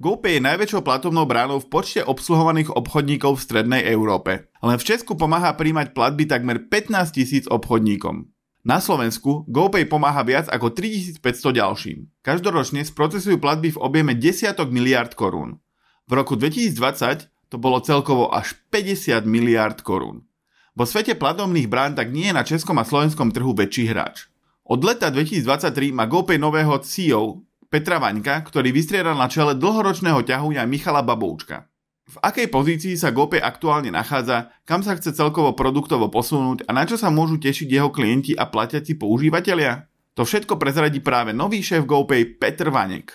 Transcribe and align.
GoPay 0.00 0.40
je 0.40 0.48
najväčšou 0.48 0.80
platobnou 0.80 1.28
bránou 1.28 1.60
v 1.60 1.68
počte 1.68 2.00
obsluhovaných 2.00 2.72
obchodníkov 2.72 3.36
v 3.36 3.44
strednej 3.44 3.82
Európe. 3.84 4.48
Len 4.64 4.80
v 4.80 4.86
Česku 4.88 5.12
pomáha 5.12 5.52
príjmať 5.52 5.92
platby 5.92 6.24
takmer 6.24 6.56
15 6.72 7.12
tisíc 7.12 7.44
obchodníkom. 7.44 8.24
Na 8.64 8.80
Slovensku 8.80 9.44
GoPay 9.44 9.84
pomáha 9.84 10.24
viac 10.24 10.48
ako 10.48 10.72
3500 10.72 11.20
ďalším. 11.52 12.08
Každoročne 12.24 12.80
sprocesujú 12.80 13.36
platby 13.36 13.76
v 13.76 13.80
objeme 13.84 14.16
desiatok 14.16 14.72
miliard 14.72 15.12
korún. 15.12 15.60
V 16.08 16.16
roku 16.16 16.32
2020 16.32 17.52
to 17.52 17.60
bolo 17.60 17.84
celkovo 17.84 18.32
až 18.32 18.56
50 18.72 19.28
miliard 19.28 19.84
korún. 19.84 20.24
Vo 20.72 20.88
svete 20.88 21.12
platobných 21.12 21.68
brán 21.68 21.92
tak 21.92 22.08
nie 22.08 22.32
je 22.32 22.38
na 22.40 22.44
českom 22.48 22.80
a 22.80 22.88
slovenskom 22.88 23.36
trhu 23.36 23.52
väčší 23.52 23.92
hráč. 23.92 24.32
Od 24.64 24.80
leta 24.80 25.12
2023 25.12 25.92
má 25.92 26.08
GoPay 26.08 26.40
nového 26.40 26.80
CEO 26.80 27.44
Petra 27.70 28.02
Vaňka, 28.02 28.42
ktorý 28.42 28.74
vystriedal 28.74 29.14
na 29.14 29.30
čele 29.30 29.54
dlhoročného 29.54 30.26
ťahuňa 30.26 30.66
Michala 30.66 31.06
Baboučka. 31.06 31.70
V 32.10 32.18
akej 32.18 32.50
pozícii 32.50 32.98
sa 32.98 33.14
GoPay 33.14 33.38
aktuálne 33.38 33.94
nachádza, 33.94 34.50
kam 34.66 34.82
sa 34.82 34.98
chce 34.98 35.14
celkovo 35.14 35.54
produktovo 35.54 36.10
posunúť 36.10 36.66
a 36.66 36.74
na 36.74 36.82
čo 36.82 36.98
sa 36.98 37.14
môžu 37.14 37.38
tešiť 37.38 37.70
jeho 37.70 37.94
klienti 37.94 38.34
a 38.34 38.50
platiaci 38.50 38.98
používateľia? 38.98 39.86
To 40.18 40.26
všetko 40.26 40.58
prezradí 40.58 40.98
práve 40.98 41.30
nový 41.30 41.62
šéf 41.62 41.86
GoPay 41.86 42.42
Petr 42.42 42.74
Vanek. 42.74 43.14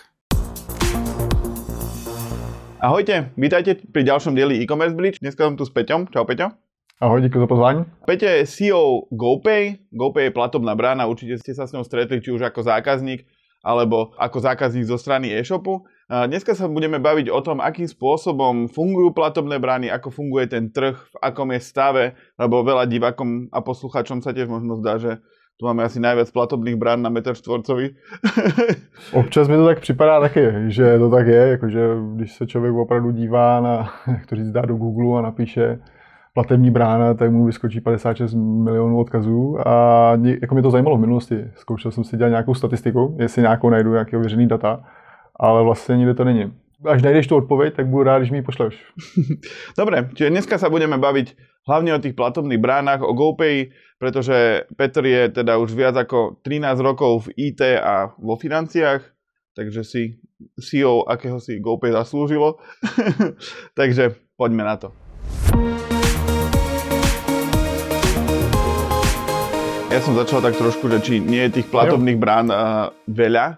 Ahojte, 2.80 3.36
vítajte 3.36 3.76
pri 3.92 4.08
ďalšom 4.08 4.32
dieli 4.32 4.64
e-commerce 4.64 4.96
bridge. 4.96 5.20
Dneska 5.20 5.44
som 5.44 5.60
tu 5.60 5.68
s 5.68 5.72
Peťom. 5.76 6.08
Čau 6.08 6.24
Peťo. 6.24 6.56
Ahoj, 6.96 7.20
díky 7.20 7.36
za 7.36 7.44
pozvání. 7.44 8.08
Peťo 8.08 8.24
je 8.24 8.48
CEO 8.48 9.04
GoPay. 9.12 9.92
GoPay 9.92 10.24
je 10.24 10.32
platobná 10.32 10.72
brána, 10.72 11.04
určite 11.04 11.36
ste 11.44 11.52
sa 11.52 11.68
s 11.68 11.76
ňou 11.76 11.84
stretli, 11.84 12.24
či 12.24 12.32
už 12.32 12.40
ako 12.48 12.64
zákazník, 12.64 13.28
alebo 13.66 14.14
ako 14.14 14.38
zákazník 14.38 14.86
zo 14.86 14.94
strany 14.94 15.34
e-shopu. 15.34 15.82
Dneska 16.06 16.54
sa 16.54 16.70
budeme 16.70 17.02
baviť 17.02 17.34
o 17.34 17.42
tom, 17.42 17.58
akým 17.58 17.90
spôsobom 17.90 18.70
fungujú 18.70 19.10
platobné 19.10 19.58
brány, 19.58 19.90
ako 19.90 20.14
funguje 20.14 20.46
ten 20.46 20.70
trh, 20.70 20.94
v 20.94 21.16
akom 21.18 21.50
je 21.50 21.58
stave, 21.58 22.04
lebo 22.38 22.62
veľa 22.62 22.86
divákom 22.86 23.50
a 23.50 23.58
posluchačom 23.58 24.22
sa 24.22 24.30
tiež 24.30 24.46
možno 24.46 24.78
zdá, 24.78 25.02
že 25.02 25.18
tu 25.58 25.66
máme 25.66 25.82
asi 25.82 25.98
najviac 25.98 26.30
platobných 26.30 26.76
brán 26.76 27.02
na 27.02 27.08
metr 27.08 27.34
čtvorcový. 27.34 27.96
Občas 29.18 29.48
mi 29.48 29.56
to 29.56 29.66
tak 29.66 29.80
připadá 29.80 30.20
taky, 30.20 30.70
že 30.70 30.98
to 30.98 31.10
tak 31.10 31.26
je, 31.26 31.42
jakože 31.58 31.80
když 32.14 32.32
se 32.32 32.46
člověk 32.46 32.74
opravdu 32.74 33.10
dívá 33.10 33.60
na, 33.60 33.92
jak 34.06 34.26
to 34.26 34.36
říct, 34.36 34.50
dá 34.50 34.62
do 34.62 34.76
Google 34.76 35.18
a 35.18 35.22
napíše 35.22 35.80
platební 36.36 36.70
brána, 36.70 37.14
tak 37.14 37.32
mu 37.32 37.48
vyskočí 37.48 37.80
56 37.80 38.34
milionů 38.36 39.00
odkazů 39.00 39.68
a 39.68 40.12
jako 40.40 40.54
mě 40.54 40.62
to 40.62 40.70
zajímalo 40.70 40.96
v 40.96 41.00
minulosti. 41.00 41.44
Zkoušel 41.54 41.90
jsem 41.90 42.04
si 42.04 42.16
dělat 42.16 42.28
nějakou 42.28 42.54
statistiku, 42.54 43.16
jestli 43.20 43.42
nějakou 43.42 43.70
najdu, 43.70 43.92
nějaké 43.92 44.16
ověřený 44.16 44.46
data, 44.46 44.84
ale 45.40 45.62
vlastně 45.62 45.96
nikde 45.96 46.14
to 46.14 46.24
není. 46.24 46.52
Až 46.84 47.02
najdeš 47.02 47.26
tu 47.26 47.36
odpověď, 47.36 47.74
tak 47.74 47.86
budu 47.86 48.02
rád, 48.02 48.18
když 48.18 48.30
mi 48.30 48.38
ji 48.38 48.42
pošleš. 48.42 48.84
Dobre, 49.78 50.12
čiže 50.12 50.28
dneska 50.28 50.60
sa 50.60 50.68
budeme 50.68 51.00
baviť 51.00 51.32
hlavne 51.64 51.96
o 51.96 52.02
tých 52.04 52.12
platobných 52.12 52.60
bránach, 52.60 53.00
o 53.00 53.16
GoPay, 53.16 53.72
pretože 53.96 54.68
Petr 54.76 55.08
je 55.08 55.32
teda 55.40 55.56
už 55.56 55.72
viac 55.72 55.96
ako 55.96 56.36
13 56.44 56.84
rokov 56.84 57.32
v 57.32 57.48
IT 57.48 57.80
a 57.80 58.12
vo 58.20 58.36
financiách, 58.36 59.00
takže 59.56 59.88
si 59.88 60.20
CEO 60.60 61.08
akého 61.08 61.40
si 61.40 61.64
GoPay 61.64 61.96
zaslúžilo. 61.96 62.60
takže 63.80 64.20
poďme 64.36 64.68
na 64.68 64.76
to. 64.76 64.92
Ja 69.96 70.04
som 70.04 70.12
začal 70.12 70.44
tak 70.44 70.60
trošku, 70.60 70.92
že 70.92 71.00
či 71.00 71.24
nie 71.24 71.40
je 71.48 71.56
tých 71.56 71.72
platobných 71.72 72.20
brán 72.20 72.52
uh, 72.52 72.92
veľa. 73.08 73.56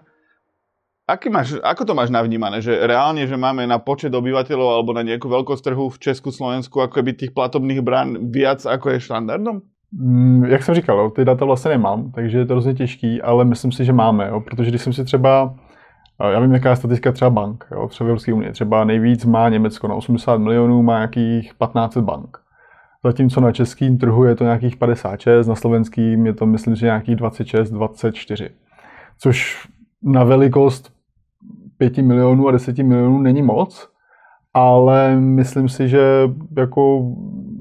Aký 1.03 1.27
máš, 1.27 1.59
ako 1.59 1.83
to 1.83 1.91
máš 1.91 2.15
navnímané? 2.15 2.63
Že 2.63 2.87
reálne, 2.87 3.27
že 3.27 3.35
máme 3.35 3.67
na 3.67 3.75
počet 3.75 4.07
obyvateľov 4.15 4.71
alebo 4.71 4.95
na 4.95 5.03
nejakú 5.03 5.27
veľkosť 5.27 5.67
trhu 5.67 5.91
v 5.91 5.99
Česku, 5.99 6.31
Slovensku, 6.31 6.79
ako 6.79 6.95
by 7.03 7.11
tých 7.11 7.35
platobných 7.35 7.83
brán 7.83 8.31
viac, 8.31 8.63
ako 8.63 8.87
je 8.87 9.03
štandardom? 9.03 9.67
Mm, 9.91 10.47
jak 10.47 10.63
jsem 10.63 10.75
říkal, 10.75 11.09
ty 11.11 11.25
data 11.25 11.45
vlastně 11.45 11.69
nemám, 11.69 12.11
takže 12.11 12.37
je 12.37 12.45
to 12.45 12.53
hrozně 12.53 12.73
těžký, 12.73 13.21
ale 13.21 13.45
myslím 13.45 13.71
si, 13.71 13.85
že 13.85 13.93
máme, 13.93 14.27
jo, 14.27 14.39
protože 14.39 14.69
když 14.71 14.81
jsem 14.81 14.93
si 14.93 15.03
třeba, 15.03 15.55
já 16.31 16.39
vím, 16.39 16.53
jaká 16.53 16.69
je 16.69 16.75
statistika 16.75 17.11
třeba 17.11 17.29
bank, 17.29 17.67
jo, 17.71 17.87
třeba 17.87 18.05
v 18.05 18.09
Evropské 18.09 18.33
unii, 18.33 18.51
třeba 18.51 18.83
nejvíc 18.83 19.25
má 19.25 19.49
Německo 19.49 19.87
na 19.87 19.95
80 19.95 20.37
milionů, 20.37 20.83
má 20.83 20.93
nějakých 20.93 21.51
1500 21.51 22.03
bank. 22.03 22.48
Zatímco 23.03 23.41
na 23.41 23.51
českým 23.51 23.97
trhu 23.97 24.23
je 24.23 24.35
to 24.35 24.43
nějakých 24.43 24.77
56, 24.77 25.47
na 25.47 25.55
slovenským 25.55 26.25
je 26.25 26.33
to 26.33 26.45
myslím, 26.45 26.75
že 26.75 26.85
nějakých 26.85 27.15
26, 27.15 27.71
24. 27.71 28.49
Což 29.19 29.67
na 30.03 30.23
velikost 30.23 30.93
5 31.77 31.97
milionů 31.97 32.47
a 32.47 32.51
10 32.51 32.77
milionů 32.77 33.21
není 33.21 33.41
moc, 33.41 33.89
ale 34.53 35.15
myslím 35.15 35.69
si, 35.69 35.87
že 35.87 36.01
jako 36.57 37.13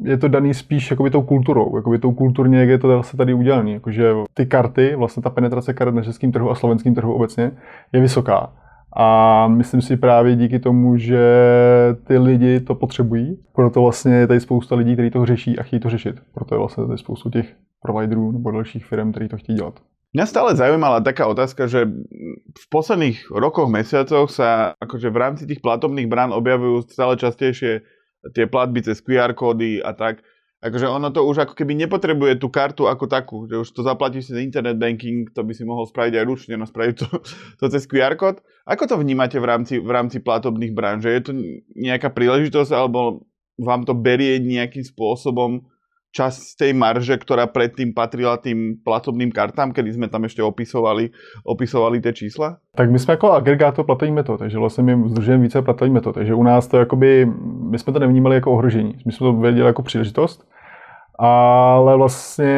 je 0.03 0.17
to 0.17 0.29
daný 0.29 0.55
spíš 0.55 0.91
jakoby 0.91 1.11
tou 1.11 1.23
kulturou, 1.23 1.77
jakoby 1.77 1.99
tou 1.99 2.13
kulturně, 2.13 2.59
jak 2.59 2.69
je 2.69 2.79
to 2.79 2.89
vlastně 2.89 3.17
tady 3.17 3.35
udělané. 3.35 3.71
Jakože 3.71 4.13
ty 4.35 4.47
karty, 4.47 4.95
vlastně 4.97 5.23
ta 5.23 5.31
penetrace 5.31 5.75
karet 5.75 5.95
na 5.95 6.03
českém 6.03 6.33
trhu 6.33 6.51
a 6.51 6.55
slovenském 6.55 6.95
trhu 6.95 7.15
obecně 7.15 7.51
je 7.93 8.01
vysoká. 8.01 8.53
A 8.97 9.49
myslím 9.49 9.83
si 9.83 9.97
právě 9.97 10.37
díky 10.37 10.59
tomu, 10.59 10.97
že 10.97 11.23
ty 12.07 12.19
lidi 12.19 12.61
to 12.61 12.75
potřebují, 12.75 13.39
proto 13.55 13.83
vlastně 13.83 14.15
je 14.15 14.27
tady 14.27 14.41
spousta 14.41 14.75
lidí, 14.75 14.93
kteří 14.93 15.11
to 15.11 15.27
řeší 15.27 15.59
a 15.59 15.63
chtějí 15.63 15.81
to 15.81 15.91
řešit. 15.91 16.17
Proto 16.35 16.55
je 16.55 16.59
vlastně 16.59 16.87
tady 16.87 16.99
spoustu 16.99 17.31
těch 17.31 17.55
providerů 17.83 18.33
nebo 18.33 18.51
dalších 18.51 18.87
firm, 18.87 19.13
kteří 19.13 19.29
to 19.29 19.37
chtějí 19.37 19.57
dělat. 19.57 19.81
Mňa 20.17 20.27
stále 20.27 20.57
zaujímala 20.57 21.05
taká 21.05 21.27
otázka, 21.27 21.67
že 21.69 21.85
v 22.59 22.65
posledných 22.73 23.29
rokoch, 23.29 23.69
mesiacoch 23.69 24.33
sa 24.33 24.73
akože 24.81 25.13
v 25.13 25.21
rámci 25.21 25.45
tých 25.45 25.61
platobných 25.61 26.09
brán 26.09 26.33
objavujú 26.33 26.89
stále 26.89 27.21
častejšie 27.21 27.85
tie 28.33 28.49
platby 28.49 28.81
cez 28.83 29.05
QR 29.05 29.37
kódy 29.37 29.85
a 29.85 29.93
tak. 29.93 30.25
Akože 30.59 30.91
ono 30.91 31.15
to 31.15 31.23
už 31.23 31.47
ako 31.47 31.55
keby 31.55 31.79
nepotrebuje 31.87 32.43
tú 32.43 32.51
kartu 32.51 32.91
ako 32.91 33.07
takú, 33.07 33.47
že 33.47 33.63
už 33.63 33.69
to 33.71 33.87
zaplatíš 33.87 34.35
si 34.35 34.43
internet 34.43 34.75
banking, 34.75 35.31
to 35.31 35.47
by 35.47 35.55
si 35.55 35.63
mohol 35.63 35.87
spraviť 35.87 36.19
aj 36.19 36.25
ručne, 36.27 36.55
no 36.59 36.67
spraviť 36.67 36.95
to, 36.99 37.07
to 37.63 37.65
cez 37.71 37.87
QR 37.87 38.19
kód. 38.19 38.43
Ako 38.67 38.91
to 38.91 38.99
vnímate 38.99 39.39
v 39.39 39.47
rámci, 39.47 39.79
v 39.79 39.91
rámci 39.91 40.19
platobných 40.19 40.75
brán? 40.75 40.99
Že 40.99 41.11
je 41.15 41.23
to 41.23 41.33
nejaká 41.79 42.11
príležitosť 42.11 42.75
alebo 42.75 43.23
vám 43.55 43.87
to 43.87 43.95
berie 43.95 44.43
nejakým 44.43 44.83
spôsobom 44.83 45.63
časť 46.13 46.41
z 46.43 46.55
tej 46.57 46.73
marže, 46.73 47.15
ktorá 47.21 47.47
predtým 47.47 47.93
patrila 47.95 48.37
tým 48.37 48.81
platobným 48.85 49.31
kartám, 49.31 49.73
kedy 49.73 49.93
sme 49.93 50.09
tam 50.09 50.25
ešte 50.25 50.43
opisovali, 50.43 51.11
opisovali 51.45 52.01
tie 52.01 52.13
čísla? 52.13 52.59
Tak 52.77 52.91
my 52.91 52.99
jsme 52.99 53.13
jako 53.13 53.33
agregátor 53.33 53.87
platební 53.87 54.15
metod, 54.15 54.39
takže 54.39 54.59
vlastně 54.59 54.83
my 54.83 55.09
združujeme 55.09 55.43
více 55.43 55.63
platební 55.63 55.95
metod, 55.95 56.15
takže 56.15 56.35
u 56.35 56.43
nás 56.43 56.67
to 56.67 56.77
jakoby, 56.79 57.27
my 57.71 57.79
jsme 57.79 57.93
to 57.93 57.99
nevnímali 57.99 58.35
jako 58.35 58.53
ohrožení, 58.53 58.95
my 59.07 59.13
jsme 59.13 59.25
to 59.25 59.33
věděli 59.33 59.67
jako 59.67 59.83
příležitost, 59.83 60.49
ale 61.21 61.97
vlastně 61.97 62.57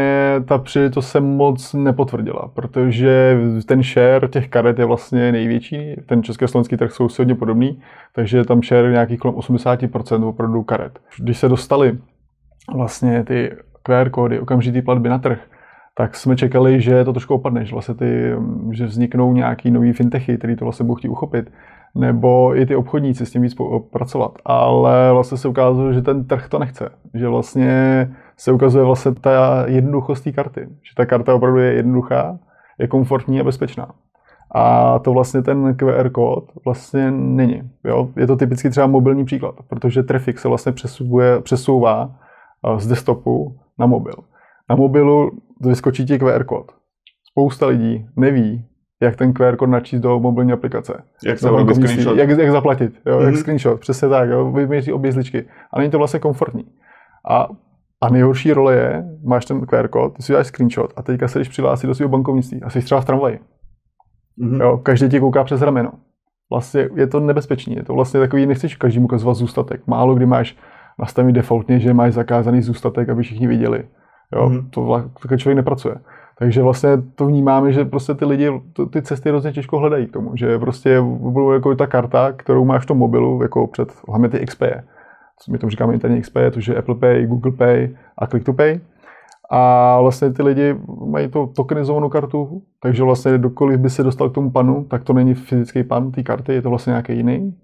ta 0.49 0.59
příležitost 0.59 1.09
se 1.09 1.21
moc 1.21 1.75
nepotvrdila, 1.75 2.51
protože 2.55 3.39
ten 3.67 3.83
share 3.83 4.29
těch 4.29 4.49
karet 4.49 4.79
je 4.79 4.85
vlastně 4.85 5.33
největší, 5.33 5.97
ten 6.07 6.23
československý 6.23 6.77
trh 6.77 6.93
jsou 6.93 7.09
si 7.09 7.23
hodně 7.23 7.35
podobný, 7.35 7.83
takže 8.15 8.45
tam 8.45 8.63
share 8.63 8.93
nějakých 8.93 9.19
kolem 9.19 9.37
80% 9.37 10.29
opravdu 10.29 10.63
karet. 10.63 10.99
Když 11.19 11.39
se 11.39 11.49
dostali 11.49 11.99
vlastně 12.75 13.25
ty 13.25 13.57
QR 13.83 14.11
kódy, 14.11 14.41
okamžitý 14.41 14.83
platby 14.83 15.09
na 15.09 15.19
trh, 15.19 15.39
tak 15.95 16.17
jsme 16.17 16.37
čekali, 16.37 16.81
že 16.81 17.05
to 17.05 17.13
trošku 17.13 17.35
opadne, 17.35 17.65
že, 17.65 17.73
vlastně 17.73 17.95
ty, 17.95 18.33
že 18.73 18.87
vzniknou 18.87 19.33
nějaký 19.33 19.71
nový 19.71 19.93
fintechy, 19.93 20.39
který 20.39 20.57
to 20.57 20.65
vlastně 20.65 20.87
budou 20.87 20.95
chtít 20.95 21.09
uchopit, 21.09 21.53
nebo 21.95 22.57
i 22.57 22.67
ty 22.67 22.77
obchodníci 22.77 23.27
s 23.27 23.31
tím 23.31 23.43
víc 23.43 23.57
pracovat. 23.93 24.33
Ale 24.45 25.13
vlastně 25.13 25.39
se 25.39 25.49
ukázalo, 25.49 25.93
že 25.93 26.03
ten 26.03 26.25
trh 26.25 26.49
to 26.49 26.59
nechce. 26.59 26.91
Že 27.15 27.29
vlastně 27.29 28.11
se 28.37 28.53
ukazuje 28.53 28.85
vlastně 28.85 29.13
ta 29.15 29.65
jednoduchost 29.67 30.25
té 30.25 30.33
karty. 30.33 30.61
Že 30.61 30.95
ta 30.97 31.07
karta 31.07 31.35
opravdu 31.35 31.59
je 31.59 31.73
jednoduchá, 31.73 32.39
je 32.79 32.87
komfortní 32.87 33.41
a 33.41 33.45
bezpečná. 33.45 33.93
A 34.55 34.99
to 34.99 35.13
vlastně 35.13 35.43
ten 35.43 35.75
QR 35.75 36.11
kód 36.11 36.51
vlastně 36.65 37.11
není. 37.11 37.63
Jo? 37.85 38.09
Je 38.17 38.27
to 38.27 38.37
typicky 38.37 38.71
třeba 38.71 38.87
mobilní 38.87 39.25
příklad, 39.25 39.55
protože 39.69 40.03
trafik 40.03 40.39
se 40.39 40.49
vlastně 40.49 40.73
přesouvá 41.43 42.11
z 42.79 42.87
desktopu 42.87 43.59
na 43.79 43.87
mobil. 43.87 44.15
Na 44.71 44.77
mobilu 44.77 45.31
vyskočí 45.61 46.07
ti 46.07 46.19
QR 46.19 46.45
kód. 46.45 46.73
Spousta 47.31 47.67
lidí 47.67 48.07
neví, 48.17 48.65
jak 49.03 49.17
ten 49.17 49.33
QR 49.33 49.57
kód 49.57 49.69
načíst 49.69 50.01
do 50.01 50.21
mobilní 50.21 50.53
aplikace. 50.53 51.03
Jak 51.25 51.39
se 51.39 51.49
screenshot. 51.75 52.17
Jak, 52.17 52.31
jak 52.31 52.51
zaplatit, 52.51 53.01
jo, 53.07 53.17
mm-hmm. 53.17 53.21
jak 53.21 53.31
mhm. 53.31 53.37
screenshot, 53.37 53.81
přesně 53.81 54.09
tak, 54.09 54.29
jo, 54.29 54.53
vyměří 54.53 54.93
obězličky. 54.93 55.49
A 55.73 55.79
není 55.79 55.91
to 55.91 55.99
vlastně 55.99 56.21
komfortní. 56.21 56.65
A, 57.31 57.49
a 58.01 58.09
nejhorší 58.09 58.53
role 58.53 58.75
je, 58.75 59.05
máš 59.25 59.45
ten 59.45 59.67
QR 59.67 59.89
kód, 59.89 60.17
ty 60.17 60.23
si 60.23 60.33
dáš 60.33 60.47
screenshot 60.47 60.93
a 60.97 61.03
teďka 61.03 61.29
se 61.29 61.39
jdeš 61.39 61.49
přihlásit 61.49 61.87
do 61.87 61.95
svého 61.95 62.09
bankovnictví 62.09 62.63
a 62.63 62.71
jsi 62.71 62.83
třeba 62.83 63.01
v 63.01 63.05
tramvaji. 63.05 63.39
Mm-hmm. 64.39 64.61
Jo, 64.61 64.79
každý 64.79 65.09
ti 65.09 65.21
kouká 65.21 65.45
přes 65.45 65.63
rameno. 65.63 65.93
Vlastně 66.51 66.89
je 66.95 67.07
to 67.07 67.21
nebezpečný, 67.21 67.77
je 67.77 67.83
to 67.83 67.95
vlastně 67.95 68.21
takový, 68.21 68.47
nechceš 68.47 68.77
každému 68.77 69.05
ukazovat 69.05 69.35
zůstatek. 69.35 69.87
Málo 69.87 70.15
kdy 70.15 70.27
máš 70.27 70.57
nastavený 71.01 71.33
defaultně, 71.33 71.81
že 71.81 71.95
máš 71.95 72.13
zakázaný 72.13 72.63
zůstatek, 72.63 73.09
aby 73.09 73.23
všichni 73.23 73.47
viděli. 73.47 73.85
Jo, 74.37 74.49
mm-hmm. 74.49 74.71
to 74.71 75.11
takhle 75.23 75.39
člověk 75.39 75.57
nepracuje. 75.57 75.95
Takže 76.39 76.63
vlastně 76.63 76.91
to 77.15 77.27
vnímáme, 77.27 77.73
že 77.73 77.85
prostě 77.85 78.15
ty 78.15 78.25
lidi 78.25 78.51
to, 78.73 78.87
ty 78.87 79.03
cesty 79.03 79.29
hrozně 79.29 79.53
těžko 79.53 79.79
hledají 79.79 80.07
k 80.07 80.13
tomu, 80.13 80.37
že 80.37 80.59
prostě 80.59 81.01
budou 81.01 81.53
jako 81.53 81.75
ta 81.75 81.87
karta, 81.87 82.33
kterou 82.33 82.65
máš 82.65 82.83
v 82.83 82.87
tom 82.87 82.99
mobilu, 82.99 83.43
jako 83.43 83.67
před 83.67 83.93
hlavně 84.09 84.29
ty 84.29 84.47
XP. 84.47 84.63
My 85.51 85.59
tomu 85.59 85.71
říkáme 85.71 85.95
interní 85.95 86.21
XP, 86.21 86.35
to 86.35 86.61
je 86.71 86.79
Apple 86.79 86.95
Pay, 86.95 87.27
Google 87.27 87.53
Pay 87.53 87.97
a 88.19 88.27
Click 88.27 88.47
to 88.47 88.53
Pay. 88.53 88.81
A 89.51 90.01
vlastně 90.01 90.33
ty 90.33 90.43
lidi 90.43 90.77
mají 91.07 91.29
to 91.29 91.47
tokenizovanou 91.47 92.09
kartu, 92.09 92.63
takže 92.83 93.03
vlastně 93.03 93.39
dokoliv 93.39 93.81
by 93.81 93.91
se 93.91 94.03
dostal 94.03 94.31
k 94.31 94.35
tomu 94.35 94.51
panu, 94.51 94.85
tak 94.85 95.05
to 95.05 95.13
není 95.13 95.35
fyzický 95.35 95.85
pan 95.85 96.11
té 96.11 96.23
karty, 96.23 96.55
je 96.55 96.63
to 96.63 96.71
vlastně 96.71 96.91
nějaký 96.91 97.17
jiný. 97.17 97.55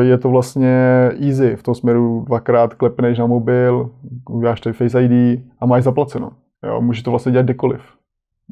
Je 0.00 0.18
to 0.18 0.30
vlastně 0.30 1.10
easy 1.28 1.56
v 1.56 1.62
tom 1.62 1.74
směru, 1.74 2.24
dvakrát 2.26 2.74
klepneš 2.74 3.18
na 3.18 3.26
mobil, 3.26 3.90
uděláš 4.30 4.60
tady 4.60 4.72
Face 4.72 5.04
ID 5.04 5.40
a 5.60 5.66
máš 5.66 5.82
zaplaceno. 5.82 6.30
Jo, 6.66 6.80
může 6.80 7.02
to 7.02 7.10
vlastně 7.10 7.32
dělat 7.32 7.44
kdekoliv, 7.44 7.80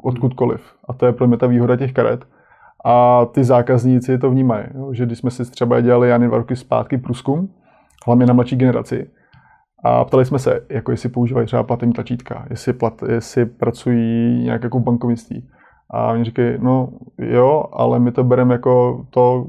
odkudkoliv. 0.03 0.61
A 0.87 0.93
to 0.93 1.05
je 1.05 1.11
pro 1.11 1.27
mě 1.27 1.37
ta 1.37 1.47
výhoda 1.47 1.75
těch 1.75 1.93
karet. 1.93 2.25
A 2.85 3.25
ty 3.25 3.43
zákazníci 3.43 4.17
to 4.17 4.29
vnímají, 4.29 4.65
jo, 4.75 4.93
že 4.93 5.05
když 5.05 5.17
jsme 5.17 5.31
si 5.31 5.51
třeba 5.51 5.81
dělali, 5.81 6.09
já 6.09 6.17
dva 6.17 6.37
roky 6.37 6.55
zpátky 6.55 6.97
průzkum, 6.97 7.49
hlavně 8.05 8.25
na 8.25 8.33
mladší 8.33 8.55
generaci, 8.55 9.09
a 9.83 10.05
ptali 10.05 10.25
jsme 10.25 10.39
se, 10.39 10.65
jako 10.69 10.91
jestli 10.91 11.09
používají 11.09 11.47
třeba 11.47 11.63
platební 11.63 11.93
tlačítka, 11.93 12.45
jestli, 12.49 12.73
plat, 12.73 13.03
jestli 13.07 13.45
pracují 13.45 14.43
nějak 14.43 14.63
jako 14.63 14.79
v 14.79 14.83
bankovnictví. 14.83 15.49
A 15.91 16.11
oni 16.11 16.23
říkají, 16.23 16.57
no 16.61 16.89
jo, 17.17 17.65
ale 17.71 17.99
my 17.99 18.11
to 18.11 18.23
bereme 18.23 18.53
jako 18.53 19.05
to, 19.09 19.45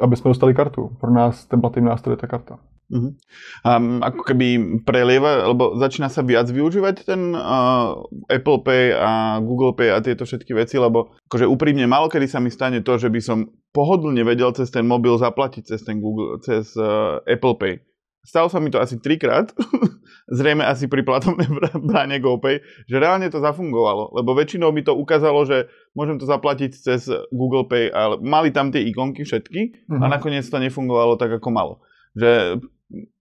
aby 0.00 0.16
jsme 0.16 0.28
dostali 0.28 0.54
kartu. 0.54 0.90
Pro 1.00 1.10
nás 1.10 1.46
ten 1.46 1.60
platební 1.60 1.88
nástroj 1.88 2.12
je 2.12 2.16
ta 2.16 2.26
karta. 2.26 2.58
Uh-huh. 2.92 3.16
Um, 3.64 4.04
ako 4.04 4.20
keby 4.20 4.48
prelieva, 4.84 5.48
lebo 5.48 5.80
začína 5.80 6.12
sa 6.12 6.20
viac 6.20 6.44
využívať 6.52 7.08
ten 7.08 7.32
uh, 7.32 7.96
Apple 8.28 8.60
Pay 8.60 8.92
a 8.92 9.40
Google 9.40 9.72
Pay 9.72 9.96
a 9.96 10.04
tieto 10.04 10.28
všetky 10.28 10.52
veci, 10.52 10.76
lebo 10.76 11.16
akože 11.24 11.48
úprimne 11.48 11.88
málo 11.88 12.12
kedy 12.12 12.28
sa 12.28 12.36
mi 12.36 12.52
stane 12.52 12.84
to, 12.84 13.00
že 13.00 13.08
by 13.08 13.20
som 13.24 13.48
pohodlne 13.72 14.20
vedel 14.28 14.52
cez 14.52 14.68
ten 14.68 14.84
mobil 14.84 15.16
zaplatiť 15.16 15.72
cez 15.72 15.80
ten 15.80 16.04
Google, 16.04 16.36
cez 16.44 16.76
uh, 16.76 17.24
Apple 17.24 17.56
Pay. 17.56 17.80
Stalo 18.22 18.46
sa 18.46 18.62
mi 18.62 18.70
to 18.70 18.78
asi 18.78 19.02
trikrát, 19.02 19.50
zrejme 20.38 20.62
asi 20.62 20.86
pri 20.86 21.02
platovnej 21.02 21.50
bráne 21.82 22.22
GoPay, 22.22 22.62
že 22.86 22.96
reálne 23.02 23.26
to 23.26 23.42
zafungovalo, 23.42 24.14
lebo 24.14 24.38
väčšinou 24.38 24.70
mi 24.70 24.86
to 24.86 24.94
ukázalo, 24.94 25.42
že 25.42 25.66
môžem 25.98 26.22
to 26.22 26.26
zaplatiť 26.30 26.70
cez 26.70 27.10
Google 27.34 27.66
Pay, 27.66 27.90
ale 27.90 28.22
mali 28.22 28.54
tam 28.54 28.70
tie 28.70 28.86
ikonky 28.86 29.26
všetky 29.26 29.60
mm-hmm. 29.90 30.02
a 30.02 30.06
mhm. 30.06 30.12
nakoniec 30.14 30.46
to 30.46 30.58
nefungovalo 30.62 31.18
tak, 31.18 31.34
ako 31.42 31.48
malo. 31.50 31.74
Že 32.14 32.62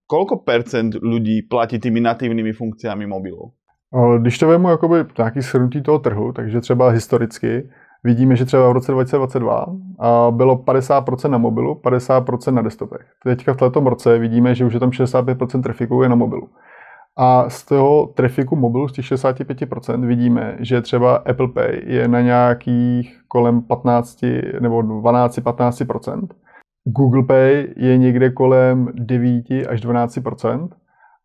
koľko 0.05 0.45
percent 0.45 0.93
ľudí 0.99 1.49
platí 1.49 1.81
tými 1.81 2.03
natívnymi 2.03 2.53
funkciami 2.53 3.07
mobilov? 3.09 3.57
Když 3.91 4.37
to 4.37 4.47
vemu 4.47 4.69
jakoby 4.69 4.95
nějaký 5.17 5.41
shrnutí 5.41 5.81
toho 5.81 5.99
trhu, 5.99 6.33
takže 6.33 6.61
třeba 6.61 6.89
historicky, 6.89 7.69
vidíme, 8.03 8.35
že 8.35 8.45
třeba 8.45 8.69
v 8.69 8.71
roce 8.71 8.91
2022 8.91 9.65
bylo 10.31 10.55
50% 10.55 11.29
na 11.29 11.37
mobilu, 11.37 11.81
50% 11.83 12.51
na 12.53 12.61
desktopech. 12.61 13.05
Teďka 13.23 13.53
v 13.53 13.57
tomto 13.57 13.79
roce 13.79 14.19
vidíme, 14.19 14.55
že 14.55 14.65
už 14.65 14.73
je 14.73 14.79
tam 14.79 14.89
65% 14.89 15.61
trafiku 15.61 16.03
je 16.03 16.09
na 16.09 16.15
mobilu. 16.15 16.49
A 17.17 17.49
z 17.49 17.65
toho 17.65 18.07
trafiku 18.07 18.55
mobilu, 18.55 18.87
z 18.87 18.91
těch 18.91 19.05
65%, 19.05 20.05
vidíme, 20.05 20.57
že 20.59 20.81
třeba 20.81 21.15
Apple 21.15 21.47
Pay 21.47 21.81
je 21.85 22.07
na 22.07 22.21
nějakých 22.21 23.19
kolem 23.27 23.61
15 23.61 24.25
nebo 24.59 24.79
12-15%. 24.79 26.27
Google 26.83 27.23
Pay 27.23 27.67
je 27.77 27.97
někde 27.97 28.29
kolem 28.29 28.87
9 28.93 29.45
až 29.69 29.81
12 29.81 30.19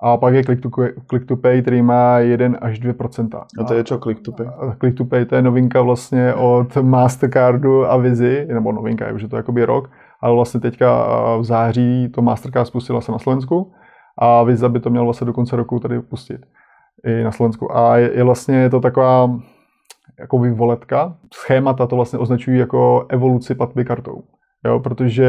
a 0.00 0.16
pak 0.16 0.34
je 0.34 0.44
Click 0.44 0.62
to, 0.62 0.70
Click 1.08 1.26
to 1.26 1.36
Pay, 1.36 1.62
který 1.62 1.82
má 1.82 2.18
1 2.18 2.58
až 2.60 2.78
2 2.78 2.94
A 3.60 3.64
to 3.64 3.74
je 3.74 3.84
čo 3.84 3.98
Click 3.98 4.20
to 4.20 4.32
Pay? 4.32 4.46
Click 4.80 4.96
to 4.96 5.04
Pay 5.04 5.24
to 5.24 5.34
je 5.34 5.42
novinka 5.42 5.82
vlastně 5.82 6.34
od 6.34 6.76
Mastercardu 6.76 7.86
a 7.86 7.96
Vizi, 7.96 8.46
nebo 8.54 8.72
novinka, 8.72 9.06
je 9.06 9.12
už 9.12 9.22
je 9.22 9.28
to 9.28 9.36
jakoby 9.36 9.64
rok, 9.64 9.90
ale 10.20 10.34
vlastně 10.34 10.60
teďka 10.60 11.06
v 11.36 11.44
září 11.44 12.08
to 12.08 12.22
Mastercard 12.22 12.66
spustila 12.66 13.00
se 13.00 13.12
na 13.12 13.18
Slovensku 13.18 13.72
a 14.18 14.42
Visa 14.42 14.68
by 14.68 14.80
to 14.80 14.90
měl 14.90 15.04
vlastně 15.04 15.24
do 15.24 15.32
konce 15.32 15.56
roku 15.56 15.78
tady 15.78 16.00
pustit 16.00 16.40
i 17.04 17.22
na 17.22 17.32
Slovensku. 17.32 17.76
A 17.76 17.96
je, 17.96 18.16
je 18.16 18.24
vlastně 18.24 18.70
to 18.70 18.80
taková 18.80 19.30
jako 20.20 20.38
voletka. 20.38 21.16
Schémata 21.34 21.86
to 21.86 21.96
vlastně 21.96 22.18
označují 22.18 22.58
jako 22.58 23.06
evoluci 23.08 23.54
platby 23.54 23.84
kartou. 23.84 24.22
Jo, 24.64 24.80
protože 24.80 25.28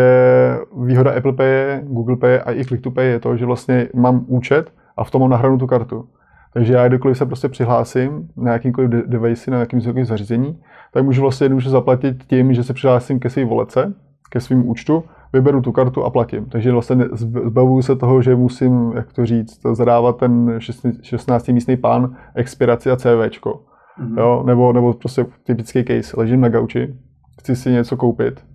výhoda 0.83 1.11
Apple 1.17 1.33
Pay, 1.33 1.81
Google 1.83 2.15
Pay 2.15 2.39
a 2.45 2.51
i 2.51 2.65
Click 2.65 2.83
to 2.83 2.91
Pay 2.91 3.07
je 3.07 3.19
to, 3.19 3.37
že 3.37 3.45
vlastně 3.45 3.89
mám 3.95 4.25
účet 4.27 4.73
a 4.97 5.03
v 5.03 5.11
tom 5.11 5.21
mám 5.21 5.29
nahranou 5.29 5.57
tu 5.57 5.67
kartu. 5.67 6.09
Takže 6.53 6.73
já 6.73 6.87
kdekoliv 6.87 7.17
se 7.17 7.25
prostě 7.25 7.49
přihlásím 7.49 8.27
na 8.37 8.53
jakýmkoliv 8.53 8.89
device, 8.89 9.51
na 9.51 9.59
jakýmkoliv 9.59 10.07
zařízení, 10.07 10.59
tak 10.93 11.03
můžu 11.03 11.21
vlastně 11.21 11.45
jednoduše 11.45 11.69
zaplatit 11.69 12.23
tím, 12.23 12.53
že 12.53 12.63
se 12.63 12.73
přihlásím 12.73 13.19
ke 13.19 13.29
své 13.29 13.45
volece, 13.45 13.93
ke 14.29 14.39
svým 14.39 14.69
účtu, 14.69 15.03
vyberu 15.33 15.61
tu 15.61 15.71
kartu 15.71 16.03
a 16.03 16.09
platím. 16.09 16.45
Takže 16.45 16.71
vlastně 16.71 17.05
zbavuju 17.45 17.81
se 17.81 17.95
toho, 17.95 18.21
že 18.21 18.35
musím, 18.35 18.91
jak 18.95 19.13
to 19.13 19.25
říct, 19.25 19.61
zadávat 19.71 20.17
ten 20.17 20.59
16 21.01 21.47
místný 21.47 21.77
pán, 21.77 22.15
expiraci 22.35 22.91
a 22.91 22.95
CVčko. 22.95 23.61
Mm-hmm. 23.99 24.19
Jo? 24.19 24.43
Nebo, 24.45 24.73
nebo 24.73 24.93
prostě 24.93 25.25
typický 25.43 25.83
case. 25.83 26.19
Ležím 26.19 26.41
na 26.41 26.49
gauči, 26.49 26.95
chci 27.39 27.55
si 27.55 27.71
něco 27.71 27.97
koupit, 27.97 28.45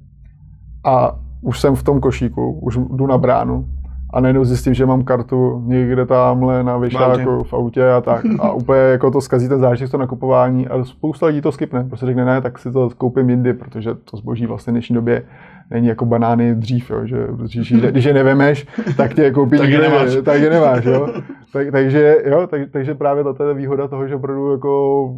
a 0.84 1.18
už 1.42 1.60
jsem 1.60 1.74
v 1.74 1.82
tom 1.82 2.00
košíku, 2.00 2.52
už 2.52 2.76
jdu 2.76 3.06
na 3.06 3.18
bránu 3.18 3.66
a 4.12 4.20
najednou 4.20 4.44
zjistím, 4.44 4.74
že 4.74 4.86
mám 4.86 5.04
kartu 5.04 5.62
někde 5.66 6.06
tamhle 6.06 6.64
na 6.64 6.78
vyšáku 6.78 7.44
v 7.44 7.54
autě 7.54 7.90
a 7.90 8.00
tak. 8.00 8.24
A 8.40 8.52
úplně 8.52 8.80
jako 8.80 9.10
to 9.10 9.20
zkazí 9.20 9.48
ten 9.48 9.60
zážitek 9.60 9.90
to 9.90 9.98
nakupování 9.98 10.68
a 10.68 10.84
spousta 10.84 11.26
lidí 11.26 11.40
to 11.40 11.52
skipne, 11.52 11.84
prostě 11.84 12.06
řekne 12.06 12.24
ne, 12.24 12.40
tak 12.40 12.58
si 12.58 12.72
to 12.72 12.90
koupím 12.98 13.30
jindy, 13.30 13.52
protože 13.52 13.94
to 13.94 14.16
zboží 14.16 14.46
vlastně 14.46 14.70
v 14.70 14.74
dnešní 14.74 14.94
době 14.94 15.22
není 15.70 15.86
jako 15.86 16.06
banány 16.06 16.54
dřív, 16.54 16.90
jo, 16.90 17.06
že 17.06 17.26
když, 17.36 17.72
když 17.72 18.04
je 18.04 18.14
nevemeš, 18.14 18.66
tak 18.96 19.14
tě 19.14 19.30
koupí 19.30 19.58
tak, 19.58 19.68
je 19.68 19.80
nemáš. 19.80 20.10
tak 20.24 20.40
je 20.40 20.50
nemáš. 20.50 20.84
Jo. 20.84 21.08
Tak, 21.52 21.70
takže, 21.72 22.16
jo, 22.24 22.46
tak, 22.46 22.60
takže 22.70 22.94
právě 22.94 23.24
to 23.24 23.44
je 23.44 23.54
výhoda 23.54 23.88
toho, 23.88 24.08
že 24.08 24.14
opravdu 24.14 24.52
jako 24.52 25.14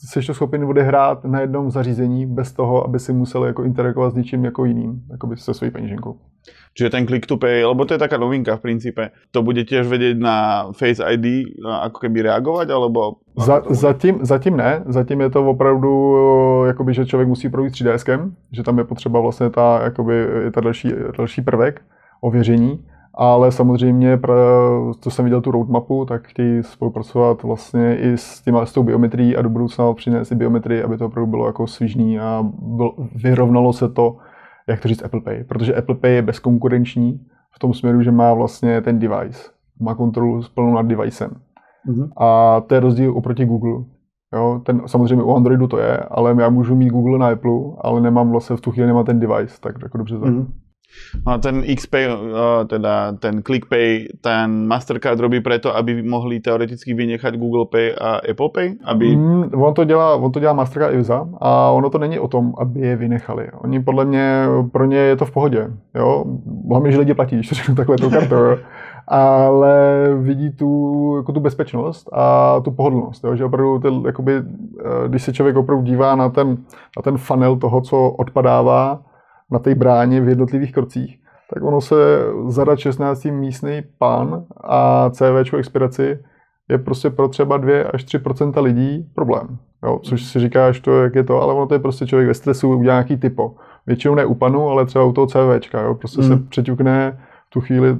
jsi 0.00 0.26
to 0.26 0.34
schopen 0.34 0.64
odehrát 0.64 1.24
na 1.24 1.40
jednom 1.40 1.70
zařízení 1.70 2.26
bez 2.26 2.52
toho, 2.52 2.84
aby 2.84 2.98
si 2.98 3.12
musel 3.12 3.44
jako 3.44 3.64
interagovat 3.64 4.12
s 4.12 4.16
ničím 4.16 4.44
jako 4.44 4.64
jiným, 4.64 5.02
jako 5.10 5.26
by 5.26 5.36
se 5.36 5.54
svojí 5.54 5.70
peněženkou. 5.70 6.18
Čiže 6.74 6.90
ten 6.90 7.06
click 7.06 7.26
to 7.26 7.36
pay, 7.36 7.64
lebo 7.64 7.84
to 7.84 7.94
je 7.94 7.98
taká 7.98 8.16
novinka 8.16 8.56
v 8.56 8.60
princípe, 8.60 9.10
to 9.30 9.42
bude 9.42 9.66
tiež 9.66 9.84
vedieť 9.84 10.16
na 10.16 10.70
Face 10.72 11.02
ID 11.02 11.50
ako 11.60 11.98
keby 11.98 12.22
reagovat, 12.22 12.70
alebo... 12.70 13.20
Za, 13.36 13.62
zatím, 13.68 14.22
zatím 14.22 14.56
ne, 14.56 14.82
zatím 14.86 15.20
je 15.20 15.30
to 15.30 15.44
opravdu, 15.44 15.92
jakoby, 16.66 16.94
že 16.94 17.06
člověk 17.06 17.28
musí 17.28 17.48
projít 17.48 17.70
3 17.70 17.84
ds 17.84 18.04
že 18.52 18.62
tam 18.62 18.78
je 18.78 18.84
potřeba 18.84 19.20
vlastně 19.20 19.50
ta, 19.50 19.80
jakoby, 19.84 20.14
je 20.44 20.50
ta 20.50 20.60
další, 20.60 20.92
další 21.18 21.42
prvek 21.42 21.82
ověření, 22.20 22.86
ale 23.18 23.52
samozřejmě, 23.52 24.20
co 25.00 25.10
jsem 25.10 25.24
viděl 25.24 25.40
tu 25.40 25.50
roadmapu, 25.50 26.04
tak 26.04 26.28
chtějí 26.28 26.62
spolupracovat 26.62 27.42
vlastně 27.42 27.96
i 27.96 28.12
s, 28.12 28.42
těma, 28.42 28.66
s 28.66 28.72
tou 28.72 28.82
biometrií 28.82 29.36
a 29.36 29.42
do 29.42 29.48
budoucna 29.48 29.92
přinést 29.92 30.32
i 30.32 30.34
biometrii, 30.34 30.82
aby 30.82 30.96
to 30.96 31.06
opravdu 31.06 31.30
bylo 31.30 31.46
jako 31.46 31.66
svížný 31.66 32.18
a 32.18 32.46
byl, 32.62 32.90
vyrovnalo 33.14 33.72
se 33.72 33.88
to, 33.88 34.16
jak 34.68 34.80
to 34.80 34.88
říct, 34.88 35.04
Apple 35.04 35.20
Pay. 35.20 35.44
Protože 35.44 35.74
Apple 35.74 35.94
Pay 35.94 36.14
je 36.14 36.22
bezkonkurenční 36.22 37.20
v 37.54 37.58
tom 37.58 37.74
směru, 37.74 38.02
že 38.02 38.10
má 38.10 38.34
vlastně 38.34 38.80
ten 38.80 38.98
device, 38.98 39.50
má 39.80 39.94
kontrolu 39.94 40.40
plnou 40.54 40.74
nad 40.74 40.86
devicem. 40.86 41.30
Mm-hmm. 41.88 42.08
A 42.16 42.60
to 42.60 42.74
je 42.74 42.80
rozdíl 42.80 43.16
oproti 43.16 43.44
Google. 43.44 43.84
Jo, 44.34 44.60
ten, 44.64 44.82
samozřejmě 44.86 45.24
u 45.24 45.34
Androidu 45.34 45.66
to 45.66 45.78
je, 45.78 45.96
ale 45.96 46.36
já 46.40 46.48
můžu 46.48 46.74
mít 46.74 46.90
Google 46.90 47.18
na 47.18 47.28
Apple, 47.28 47.60
ale 47.80 48.00
nemám 48.00 48.30
vlastně 48.30 48.56
v 48.56 48.60
tu 48.60 48.70
chvíli 48.70 48.86
nemám 48.86 49.04
ten 49.04 49.20
device, 49.20 49.60
tak 49.60 49.76
jako 49.82 49.98
dobře 49.98 50.18
to. 50.18 50.24
Mm-hmm. 50.24 50.46
No 51.26 51.32
a 51.32 51.38
ten 51.38 51.62
XPay, 51.76 52.08
teda 52.66 53.12
ten 53.12 53.42
ClickPay, 53.42 54.08
ten 54.20 54.66
Mastercard 54.66 55.20
robí 55.20 55.40
preto, 55.40 55.76
aby 55.76 56.02
mohli 56.02 56.40
teoreticky 56.40 56.94
vynechat 56.94 57.36
Google 57.36 57.66
Pay 57.70 57.94
a 58.00 58.20
Apple 58.30 58.48
Pay? 58.54 58.74
Aby... 58.84 59.16
Mm, 59.16 59.62
on, 59.62 59.74
to 59.74 59.84
dělá, 59.84 60.14
on 60.14 60.32
to 60.32 60.40
dělá 60.40 60.52
Mastercard 60.52 60.94
i 60.94 60.96
Visa 60.96 61.28
a 61.40 61.70
ono 61.70 61.90
to 61.90 61.98
není 61.98 62.18
o 62.18 62.28
tom, 62.28 62.54
aby 62.58 62.80
je 62.80 62.96
vynechali. 62.96 63.50
Oni 63.52 63.80
podle 63.80 64.04
mě, 64.04 64.46
pro 64.72 64.84
ně 64.84 64.96
je 64.96 65.16
to 65.16 65.24
v 65.24 65.30
pohodě. 65.30 65.70
Jo? 65.94 66.24
Hlavně, 66.68 66.92
že 66.92 66.98
lidi 66.98 67.14
platí, 67.14 67.34
když 67.34 67.48
to 67.48 67.54
řeknu 67.54 67.74
takhle 67.74 67.96
tou 67.96 68.10
kartou. 68.10 68.36
Ale 69.10 70.04
vidí 70.18 70.50
tu, 70.50 71.14
jako 71.16 71.32
tu 71.32 71.40
bezpečnost 71.40 72.08
a 72.12 72.60
tu 72.60 72.70
pohodlnost. 72.70 73.24
Jo? 73.24 73.36
Že 73.36 73.44
opravdu, 73.44 73.78
ten, 73.78 74.02
jakoby, 74.06 74.32
eh, 74.36 75.08
když 75.08 75.22
se 75.22 75.32
člověk 75.32 75.56
opravdu 75.56 75.84
dívá 75.84 76.16
na 76.16 76.28
ten, 76.28 76.48
na 76.96 77.02
ten 77.02 77.16
funnel 77.16 77.56
toho, 77.56 77.80
co 77.80 78.10
odpadává, 78.10 79.00
na 79.50 79.58
té 79.58 79.74
bráně 79.74 80.20
v 80.20 80.28
jednotlivých 80.28 80.72
krocích, 80.72 81.18
tak 81.54 81.62
ono 81.62 81.80
se 81.80 81.96
zadat 82.48 82.78
16 82.78 83.24
místný 83.24 83.82
pán 83.98 84.44
a 84.64 85.10
CV 85.10 85.54
expiraci 85.58 86.18
je 86.68 86.78
prostě 86.78 87.10
pro 87.10 87.28
třeba 87.28 87.56
2 87.56 87.88
až 87.94 88.04
3% 88.04 88.62
lidí 88.62 89.10
problém. 89.14 89.58
Jo, 89.82 90.00
což 90.02 90.24
si 90.24 90.40
říkáš, 90.40 90.80
to, 90.80 91.02
jak 91.02 91.14
je 91.14 91.24
to, 91.24 91.42
ale 91.42 91.54
ono 91.54 91.66
to 91.66 91.74
je 91.74 91.78
prostě 91.78 92.06
člověk 92.06 92.28
ve 92.28 92.34
stresu, 92.34 92.68
udělá 92.68 92.94
nějaký 92.94 93.16
typo. 93.16 93.54
Většinou 93.86 94.14
ne 94.14 94.26
u 94.26 94.34
panu, 94.34 94.68
ale 94.68 94.86
třeba 94.86 95.04
u 95.04 95.12
toho 95.12 95.26
CVčka, 95.26 95.80
jo, 95.80 95.94
prostě 95.94 96.22
mm. 96.22 96.28
se 96.28 96.36
přeťukne, 96.36 97.18
v 97.46 97.50
tu 97.50 97.60
chvíli 97.60 97.96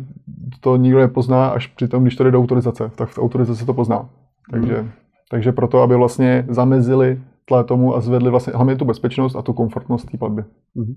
to 0.60 0.76
nikdo 0.76 0.98
nepozná, 0.98 1.48
až 1.48 1.66
přitom, 1.66 2.02
když 2.02 2.16
to 2.16 2.24
jde 2.24 2.30
do 2.30 2.38
autorizace, 2.38 2.90
tak 2.96 3.08
v 3.08 3.18
autorizaci 3.18 3.66
to 3.66 3.74
pozná. 3.74 4.08
Takže... 4.50 4.82
Mm. 4.82 4.90
Takže 5.30 5.52
proto, 5.52 5.82
aby 5.82 5.96
vlastně 5.96 6.44
zamezili 6.48 7.20
tle 7.48 7.64
tomu 7.64 7.94
a 7.94 8.00
zvedli 8.00 8.30
vlastně 8.30 8.52
hlavně 8.56 8.76
tu 8.76 8.84
bezpečnost 8.84 9.36
a 9.36 9.42
tu 9.42 9.52
komfortnost 9.52 10.10
té 10.10 10.18
platby. 10.18 10.42
Mm-hmm. 10.76 10.94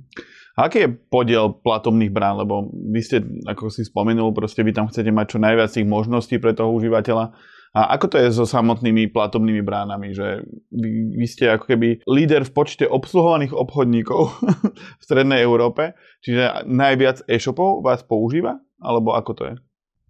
A 0.57 0.63
aký 0.67 0.79
je 0.79 0.87
podiel 1.09 1.49
platobných 1.63 2.11
brán? 2.11 2.37
Lebo 2.37 2.67
vy 2.91 2.99
ste, 2.99 3.23
ako 3.47 3.71
si 3.71 3.87
spomenul, 3.87 4.35
proste 4.35 4.67
vy 4.67 4.75
tam 4.75 4.91
chcete 4.91 5.07
mať 5.07 5.25
čo 5.31 5.37
najviac 5.39 5.71
tých 5.71 5.87
možností 5.87 6.43
pre 6.43 6.51
toho 6.51 6.75
užívateľa. 6.75 7.31
A 7.71 7.95
ako 7.95 8.05
to 8.11 8.17
je 8.19 8.35
so 8.35 8.43
samotnými 8.43 9.15
platobnými 9.15 9.63
bránami? 9.63 10.11
Že 10.11 10.43
vy, 10.75 11.15
vy 11.15 11.25
ste 11.27 11.55
ako 11.55 11.71
keby 11.71 12.03
líder 12.03 12.43
v 12.43 12.51
počte 12.51 12.83
obsluhovaných 12.83 13.55
obchodníkov 13.55 14.21
v 14.99 15.03
Strednej 15.07 15.39
Európe, 15.39 15.95
čiže 16.19 16.67
najviac 16.67 17.23
e-shopov 17.31 17.79
vás 17.79 18.03
používa? 18.03 18.59
Alebo 18.83 19.15
ako 19.15 19.31
to 19.31 19.43
je? 19.47 19.55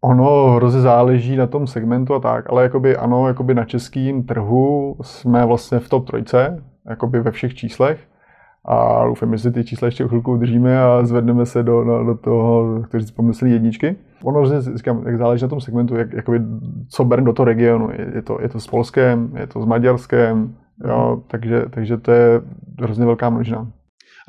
Ono 0.04 0.56
hrozně 0.56 0.82
záleží 0.82 1.36
na 1.36 1.48
tom 1.48 1.68
segmentu 1.68 2.14
a 2.14 2.20
tak, 2.20 2.50
ale 2.50 2.64
jakoby 2.64 2.98
ano, 2.98 3.28
jakoby 3.28 3.54
na 3.54 3.66
českým 3.66 4.24
trhu 4.24 4.96
jsme 5.02 5.46
vlastně 5.46 5.80
v 5.80 5.90
top 5.90 6.08
trojce, 6.08 6.64
jakoby 6.90 7.20
ve 7.20 7.32
všech 7.32 7.54
číslech 7.54 8.08
a 8.66 9.06
doufám, 9.06 9.38
že 9.38 9.44
si 9.44 9.52
ty 9.52 9.64
čísla 9.64 9.86
ještě 9.86 10.08
chvilku 10.08 10.32
udržíme 10.32 10.84
a 10.84 11.06
zvedneme 11.06 11.46
se 11.46 11.64
do, 11.64 11.84
do, 11.84 12.04
do 12.04 12.16
toho, 12.16 12.82
kteří 12.84 13.06
si 13.08 13.14
pomysleli 13.14 13.54
jedničky. 13.54 13.96
Ono 14.24 14.40
hrozně, 14.40 14.78
říkám, 14.78 15.04
jak 15.06 15.18
záleží 15.18 15.44
na 15.44 15.50
tom 15.50 15.62
segmentu, 15.62 15.96
jak, 15.96 16.14
jakoby, 16.14 16.42
co 16.90 17.04
berne 17.04 17.26
do 17.26 17.34
toho 17.34 17.46
regionu. 17.46 17.90
Je, 17.92 18.12
je, 18.16 18.22
to, 18.22 18.38
je 18.42 18.50
to 18.50 18.60
s 18.60 18.68
Polskem, 18.68 19.34
je 19.38 19.48
to 19.48 19.62
s 19.62 19.66
Maďarskem, 19.66 20.56
jo, 20.88 21.24
takže, 21.28 21.66
takže 21.70 21.98
to 21.98 22.12
je 22.12 22.42
hrozně 22.82 23.06
velká 23.06 23.30
množina. 23.30 23.68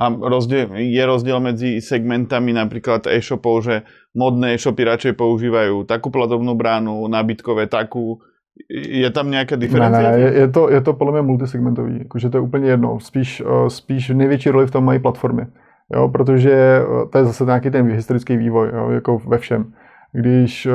A 0.00 0.08
rozdiel, 0.08 0.68
je 0.72 1.06
rozdiel 1.06 1.40
medzi 1.40 1.80
segmentami 1.80 2.56
napríklad 2.56 3.06
e-shopov, 3.06 3.62
že 3.64 3.84
modné 4.14 4.54
e-shopy 4.54 4.84
radšej 4.84 5.12
používajú 5.16 5.88
takú 5.88 6.12
platobnú 6.12 6.52
bránu, 6.54 7.08
nábytkové 7.08 7.66
takú. 7.66 8.20
Je 8.68 9.10
tam 9.10 9.30
nějaká 9.30 9.56
diferenciace? 9.56 10.18
Ne, 10.18 10.30
ne, 10.30 10.38
je, 10.38 10.48
to, 10.48 10.70
je 10.70 10.80
to 10.80 10.92
podle 10.92 11.12
mě 11.12 11.22
multisegmentový, 11.22 11.98
jakože 11.98 12.30
to 12.30 12.36
je 12.36 12.40
úplně 12.40 12.68
jedno. 12.68 13.00
Spíš, 13.00 13.40
eh, 13.40 13.70
spíš 13.70 14.08
největší 14.08 14.50
roli 14.50 14.66
v 14.66 14.70
tom 14.70 14.84
mají 14.84 14.98
platformy, 14.98 15.46
jo, 15.94 16.08
protože 16.08 16.52
eh, 16.52 17.06
to 17.12 17.18
je 17.18 17.24
zase 17.24 17.44
nějaký 17.44 17.70
ten 17.70 17.88
historický 17.88 18.36
vývoj, 18.36 18.70
jo, 18.74 18.90
jako 18.90 19.18
ve 19.26 19.38
všem. 19.38 19.72
Když 20.12 20.66
eh, 20.66 20.70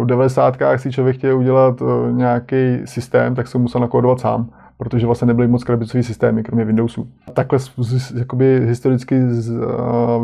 v 0.00 0.06
90. 0.06 0.56
si 0.76 0.92
člověk 0.92 1.16
chtěl 1.16 1.38
udělat 1.38 1.82
nějaký 2.10 2.84
systém, 2.84 3.34
tak 3.34 3.48
se 3.48 3.58
musel 3.58 3.80
nakódovat 3.80 4.20
sám 4.20 4.50
protože 4.80 5.06
vlastně 5.06 5.26
nebyly 5.26 5.48
moc 5.48 5.64
krabicové 5.64 6.02
systémy, 6.02 6.42
kromě 6.42 6.64
Windowsu. 6.64 7.08
Takhle 7.32 7.58
jakoby, 8.18 8.66
historicky 8.66 9.22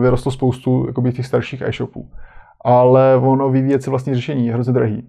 vyrostlo 0.01 0.33
spoustu 0.33 0.85
jakoby, 0.87 1.13
těch 1.13 1.27
starších 1.27 1.63
e-shopů. 1.63 2.09
Ale 2.65 3.17
ono 3.17 3.51
vyvíjet 3.51 3.83
si 3.83 3.91
vlastně 3.91 4.15
řešení 4.15 4.47
je 4.47 4.53
hrozně 4.53 4.73
drahý. 4.73 5.09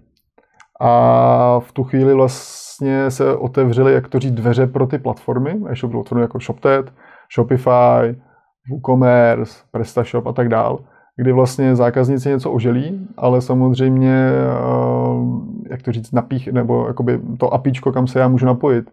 A 0.80 1.60
v 1.60 1.72
tu 1.72 1.84
chvíli 1.84 2.14
vlastně 2.14 3.10
se 3.10 3.36
otevřely, 3.36 3.92
jak 3.94 4.08
to 4.08 4.18
říct, 4.18 4.32
dveře 4.32 4.66
pro 4.66 4.86
ty 4.86 4.98
platformy, 4.98 5.60
e-shop 5.68 5.92
platformy 5.92 6.22
jako 6.22 6.40
ShopTet, 6.40 6.92
Shopify, 7.34 8.20
WooCommerce, 8.70 9.58
PrestaShop 9.70 10.26
a 10.26 10.32
tak 10.32 10.48
dál, 10.48 10.78
kdy 11.16 11.32
vlastně 11.32 11.76
zákazníci 11.76 12.28
něco 12.28 12.52
oželí, 12.52 13.08
ale 13.16 13.40
samozřejmě, 13.40 14.30
jak 15.70 15.82
to 15.82 15.92
říct, 15.92 16.12
napích, 16.12 16.52
nebo 16.52 16.86
jakoby 16.86 17.20
to 17.38 17.54
apíčko, 17.54 17.92
kam 17.92 18.06
se 18.06 18.18
já 18.18 18.28
můžu 18.28 18.46
napojit, 18.46 18.90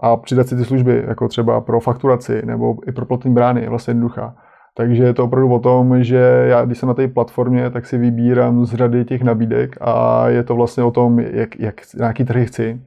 a 0.00 0.16
přidat 0.16 0.48
si 0.48 0.56
ty 0.56 0.64
služby, 0.64 1.04
jako 1.06 1.28
třeba 1.28 1.60
pro 1.60 1.80
fakturaci 1.80 2.42
nebo 2.46 2.76
i 2.86 2.92
pro 2.92 3.06
platní 3.06 3.34
brány, 3.34 3.60
je 3.60 3.70
vlastně 3.70 3.90
jednoduchá. 3.90 4.36
Takže 4.76 5.04
je 5.04 5.14
to 5.14 5.24
opravdu 5.24 5.54
o 5.54 5.58
tom, 5.58 6.04
že 6.04 6.44
já, 6.48 6.64
když 6.64 6.78
jsem 6.78 6.88
na 6.88 6.94
té 6.94 7.08
platformě, 7.08 7.70
tak 7.70 7.86
si 7.86 7.98
vybírám 7.98 8.64
z 8.64 8.74
řady 8.74 9.04
těch 9.04 9.22
nabídek 9.22 9.76
a 9.80 10.28
je 10.28 10.42
to 10.42 10.56
vlastně 10.56 10.84
o 10.84 10.90
tom, 10.90 11.18
jak, 11.20 11.60
jak, 11.60 11.74
na 11.98 12.06
jaký 12.06 12.24
trhy 12.24 12.46
chci, 12.46 12.80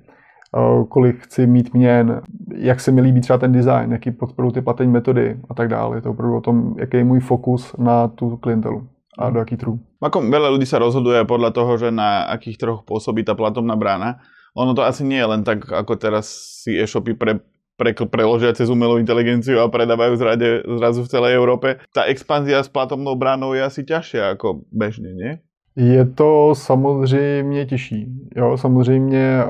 kolik 0.89 1.19
chci 1.19 1.47
mít 1.47 1.73
měn, 1.73 2.21
jak 2.55 2.79
se 2.79 2.91
mi 2.91 3.01
líbí 3.01 3.21
třeba 3.21 3.39
ten 3.39 3.51
design, 3.51 3.91
jaký 3.91 4.11
podporují 4.11 4.53
ty 4.53 4.61
platení 4.61 4.91
metody 4.91 5.37
a 5.49 5.53
tak 5.53 5.67
dále. 5.67 5.97
Je 5.97 6.01
to 6.01 6.11
opravdu 6.11 6.37
o 6.37 6.41
tom, 6.41 6.75
jaký 6.77 6.97
je 6.97 7.03
můj 7.03 7.19
fokus 7.19 7.75
na 7.77 8.07
tu 8.07 8.37
klientelu 8.37 8.87
a 9.19 9.29
do 9.29 9.39
jaký 9.39 9.57
trhu. 9.57 9.79
Ako 9.99 10.23
veľa 10.31 10.47
ľudí 10.55 10.63
sa 10.63 10.79
rozhoduje 10.79 11.27
podľa 11.27 11.51
toho, 11.51 11.75
že 11.75 11.91
na 11.91 12.23
akých 12.31 12.55
trhoch 12.55 12.87
pôsobí 12.87 13.27
tá 13.27 13.35
platobná 13.35 13.75
brána 13.75 14.23
ono 14.55 14.73
to 14.73 14.83
asi 14.83 15.03
nie 15.03 15.17
je 15.17 15.25
len 15.25 15.43
tak, 15.43 15.71
ako 15.71 15.95
teraz 15.95 16.29
si 16.63 16.77
e-shopy 16.77 17.13
pre, 17.13 17.39
pre, 17.77 17.93
preložia 17.93 18.53
cez 18.53 18.69
umelú 18.69 18.97
inteligenciu 18.99 19.59
a 19.63 19.71
predávajú 19.71 20.13
zrade, 20.15 20.63
zrazu 20.65 21.03
v 21.03 21.11
celej 21.11 21.33
Európe. 21.37 21.79
Tá 21.93 22.05
expanzia 22.09 22.63
s 22.63 22.69
platobnou 22.69 23.15
bránou 23.15 23.53
je 23.53 23.63
asi 23.63 23.81
ťažšia 23.85 24.35
ako 24.35 24.67
bežne, 24.71 25.13
nie? 25.15 25.39
Je 25.75 26.05
to 26.05 26.55
samozřejmě 26.55 27.65
těžší. 27.65 28.07
Jo, 28.35 28.57
samozřejmě 28.57 29.43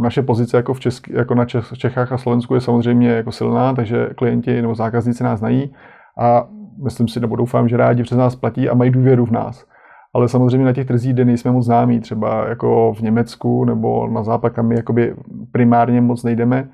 naše 0.00 0.22
pozice 0.22 0.56
jako, 0.56 0.74
v 0.74 0.80
Česky, 0.80 1.12
jako 1.16 1.34
na 1.34 1.44
Čechách 1.76 2.12
a 2.12 2.18
Slovensku 2.18 2.54
je 2.54 2.60
samozřejmě 2.60 3.08
jako 3.10 3.32
silná, 3.32 3.74
takže 3.74 4.06
klienti 4.16 4.62
nebo 4.62 4.74
zákazníci 4.74 5.24
nás 5.24 5.38
znají 5.38 5.74
a 6.18 6.48
myslím 6.84 7.08
si, 7.08 7.20
nebo 7.20 7.36
doufám, 7.36 7.68
že 7.68 7.76
rádi 7.76 8.02
přes 8.02 8.18
nás 8.18 8.36
platí 8.36 8.68
a 8.68 8.74
mají 8.74 8.90
důvěru 8.90 9.26
v 9.26 9.30
nás 9.30 9.66
ale 10.14 10.28
samozřejmě 10.28 10.66
na 10.66 10.72
těch 10.72 10.86
trzích, 10.86 11.12
kde 11.12 11.24
nejsme 11.24 11.50
moc 11.50 11.64
známí, 11.64 12.00
třeba 12.00 12.48
jako 12.48 12.94
v 12.94 13.00
Německu 13.00 13.64
nebo 13.64 14.08
na 14.08 14.22
západ, 14.22 14.52
kam 14.52 14.66
my 14.66 14.74
jakoby 14.74 15.14
primárně 15.52 16.00
moc 16.00 16.22
nejdeme, 16.22 16.68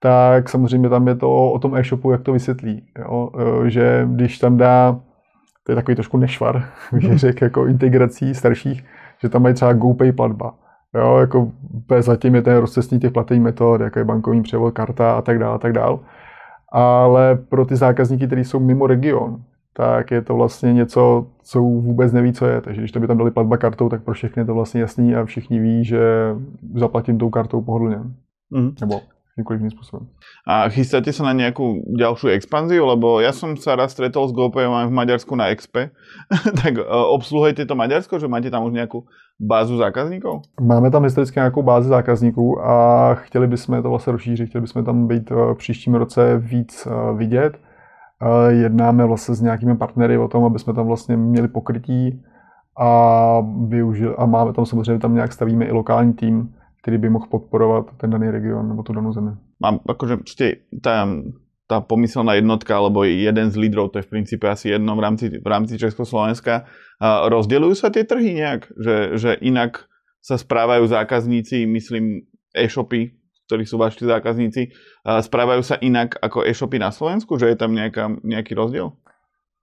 tak 0.00 0.48
samozřejmě 0.48 0.88
tam 0.88 1.08
je 1.08 1.14
to 1.14 1.52
o 1.52 1.58
tom 1.58 1.76
e-shopu, 1.76 2.10
jak 2.10 2.22
to 2.22 2.32
vysvětlí. 2.32 2.82
Jo? 2.98 3.30
E, 3.66 3.70
že 3.70 4.08
když 4.10 4.38
tam 4.38 4.56
dá, 4.56 5.00
to 5.64 5.72
je 5.72 5.76
takový 5.76 5.94
trošku 5.94 6.16
nešvar, 6.16 6.64
bych 6.92 7.18
řekl, 7.18 7.44
jako 7.44 7.66
integrací 7.66 8.34
starších, 8.34 8.84
že 9.22 9.28
tam 9.28 9.42
mají 9.42 9.54
třeba 9.54 9.72
GoPay 9.72 10.12
platba. 10.12 10.54
Jo, 10.94 11.16
jako 11.16 11.50
zatím 12.00 12.34
je 12.34 12.42
ten 12.42 12.56
rozcestní 12.56 13.00
těch 13.00 13.12
platení 13.12 13.40
metod, 13.40 13.80
jako 13.80 13.98
je 13.98 14.04
bankovní 14.04 14.42
převod, 14.42 14.74
karta 14.74 15.14
a 15.14 15.22
tak 15.22 15.38
dále, 15.38 15.54
a 15.54 15.58
tak 15.58 15.72
dále. 15.72 15.98
Ale 16.72 17.38
pro 17.48 17.66
ty 17.66 17.76
zákazníky, 17.76 18.26
kteří 18.26 18.44
jsou 18.44 18.60
mimo 18.60 18.86
region, 18.86 19.42
tak 19.76 20.10
je 20.10 20.22
to 20.22 20.34
vlastně 20.34 20.72
něco, 20.72 21.26
co 21.42 21.60
vůbec 21.60 22.12
neví, 22.12 22.32
co 22.32 22.46
je. 22.46 22.60
Takže 22.60 22.80
když 22.80 22.92
to 22.92 23.00
by 23.00 23.06
tam 23.06 23.18
dali 23.18 23.30
platba 23.30 23.56
kartou, 23.56 23.88
tak 23.88 24.02
pro 24.02 24.14
všechny 24.14 24.40
je 24.40 24.46
to 24.46 24.54
vlastně 24.54 24.80
jasný 24.80 25.14
a 25.14 25.24
všichni 25.24 25.60
ví, 25.60 25.84
že 25.84 26.00
zaplatím 26.74 27.18
tou 27.18 27.30
kartou 27.30 27.62
pohodlně. 27.62 27.96
Mm. 28.50 28.74
Nebo 28.80 29.00
jakýmkoliv 29.34 29.60
jiným 29.60 29.70
způsobem. 29.70 30.06
A 30.46 30.68
chystáte 30.68 31.12
se 31.12 31.22
na 31.22 31.32
nějakou 31.32 31.74
další 31.98 32.28
expanzi? 32.28 32.80
Lebo 32.80 33.20
já 33.20 33.32
jsem 33.32 33.56
se 33.56 33.76
raz 33.76 33.92
stretol 33.92 34.28
s 34.28 34.32
GoPayom 34.32 34.88
v 34.88 34.90
Maďarsku 34.90 35.34
na 35.34 35.46
Expe. 35.46 35.90
tak 36.62 36.78
e, 36.78 36.84
obsluhujete 36.88 37.66
to 37.66 37.74
Maďarsko, 37.74 38.18
že 38.18 38.28
máte 38.28 38.50
tam 38.50 38.64
už 38.64 38.72
nějakou 38.72 39.04
bázu 39.40 39.76
zákazníků? 39.76 40.42
Máme 40.60 40.90
tam 40.90 41.04
historicky 41.04 41.38
nějakou 41.38 41.62
bázi 41.62 41.88
zákazníků 41.88 42.66
a 42.66 43.14
chtěli 43.14 43.46
bychom 43.46 43.82
to 43.82 43.90
vlastně 43.90 44.12
rozšířit, 44.12 44.48
chtěli 44.48 44.62
bychom 44.62 44.84
tam 44.84 45.06
být 45.06 45.30
e, 45.30 45.34
v 45.34 45.54
příštím 45.54 45.94
roce 45.94 46.38
víc 46.38 46.86
e, 46.86 47.16
vidět 47.16 47.58
jednáme 48.48 49.04
vlastně 49.04 49.34
s 49.34 49.40
nějakými 49.40 49.76
partnery 49.76 50.18
o 50.18 50.28
tom, 50.28 50.44
aby 50.44 50.58
jsme 50.58 50.74
tam 50.74 50.86
vlastně 50.86 51.16
měli 51.16 51.48
pokrytí 51.48 52.22
a, 52.78 53.40
využil, 53.68 54.14
a 54.18 54.26
máme 54.26 54.52
tam 54.52 54.66
samozřejmě 54.66 54.98
tam 54.98 55.14
nějak 55.14 55.32
stavíme 55.32 55.64
i 55.64 55.72
lokální 55.72 56.12
tým, 56.12 56.54
který 56.82 56.98
by 56.98 57.10
mohl 57.10 57.26
podporovat 57.30 57.86
ten 57.96 58.10
daný 58.10 58.30
region 58.30 58.68
nebo 58.68 58.82
tu 58.82 58.92
danou 58.92 59.12
zemi. 59.12 59.30
Mám, 59.56 59.80
akože 59.88 60.28
ste, 60.28 60.68
tá, 60.84 61.08
tá 61.64 61.80
pomyselná 61.80 62.36
jednotka, 62.36 62.76
alebo 62.76 63.08
jeden 63.08 63.48
z 63.48 63.56
lídrov, 63.56 63.88
to 63.88 63.98
je 63.98 64.04
v 64.04 64.12
princípe 64.12 64.44
asi 64.44 64.68
jedno 64.76 64.92
v 64.92 65.00
rámci, 65.00 65.32
v 65.40 65.48
rámci 65.48 65.80
Československa. 65.80 66.68
A 67.00 67.24
rozdeľujú 67.32 67.72
sa 67.72 67.88
tie 67.88 68.04
trhy 68.04 68.36
nejak? 68.36 68.68
Že, 68.76 68.96
že 69.16 69.30
inak 69.40 69.88
sa 70.20 70.36
správajú 70.36 70.84
zákazníci, 70.84 71.64
myslím, 71.64 72.28
e-shopy 72.52 73.16
ktorí 73.46 73.64
sú 73.68 73.76
vaši 73.76 74.08
zákazníci, 74.08 74.72
správajú 75.04 75.62
sa 75.62 75.76
inak 75.80 76.16
ako 76.20 76.48
e-shopy 76.48 76.80
na 76.80 76.90
Slovensku, 76.90 77.36
že 77.36 77.52
je 77.52 77.56
tam 77.56 77.76
nejaká, 77.76 78.08
nejaký 78.24 78.56
rozdiel? 78.56 78.96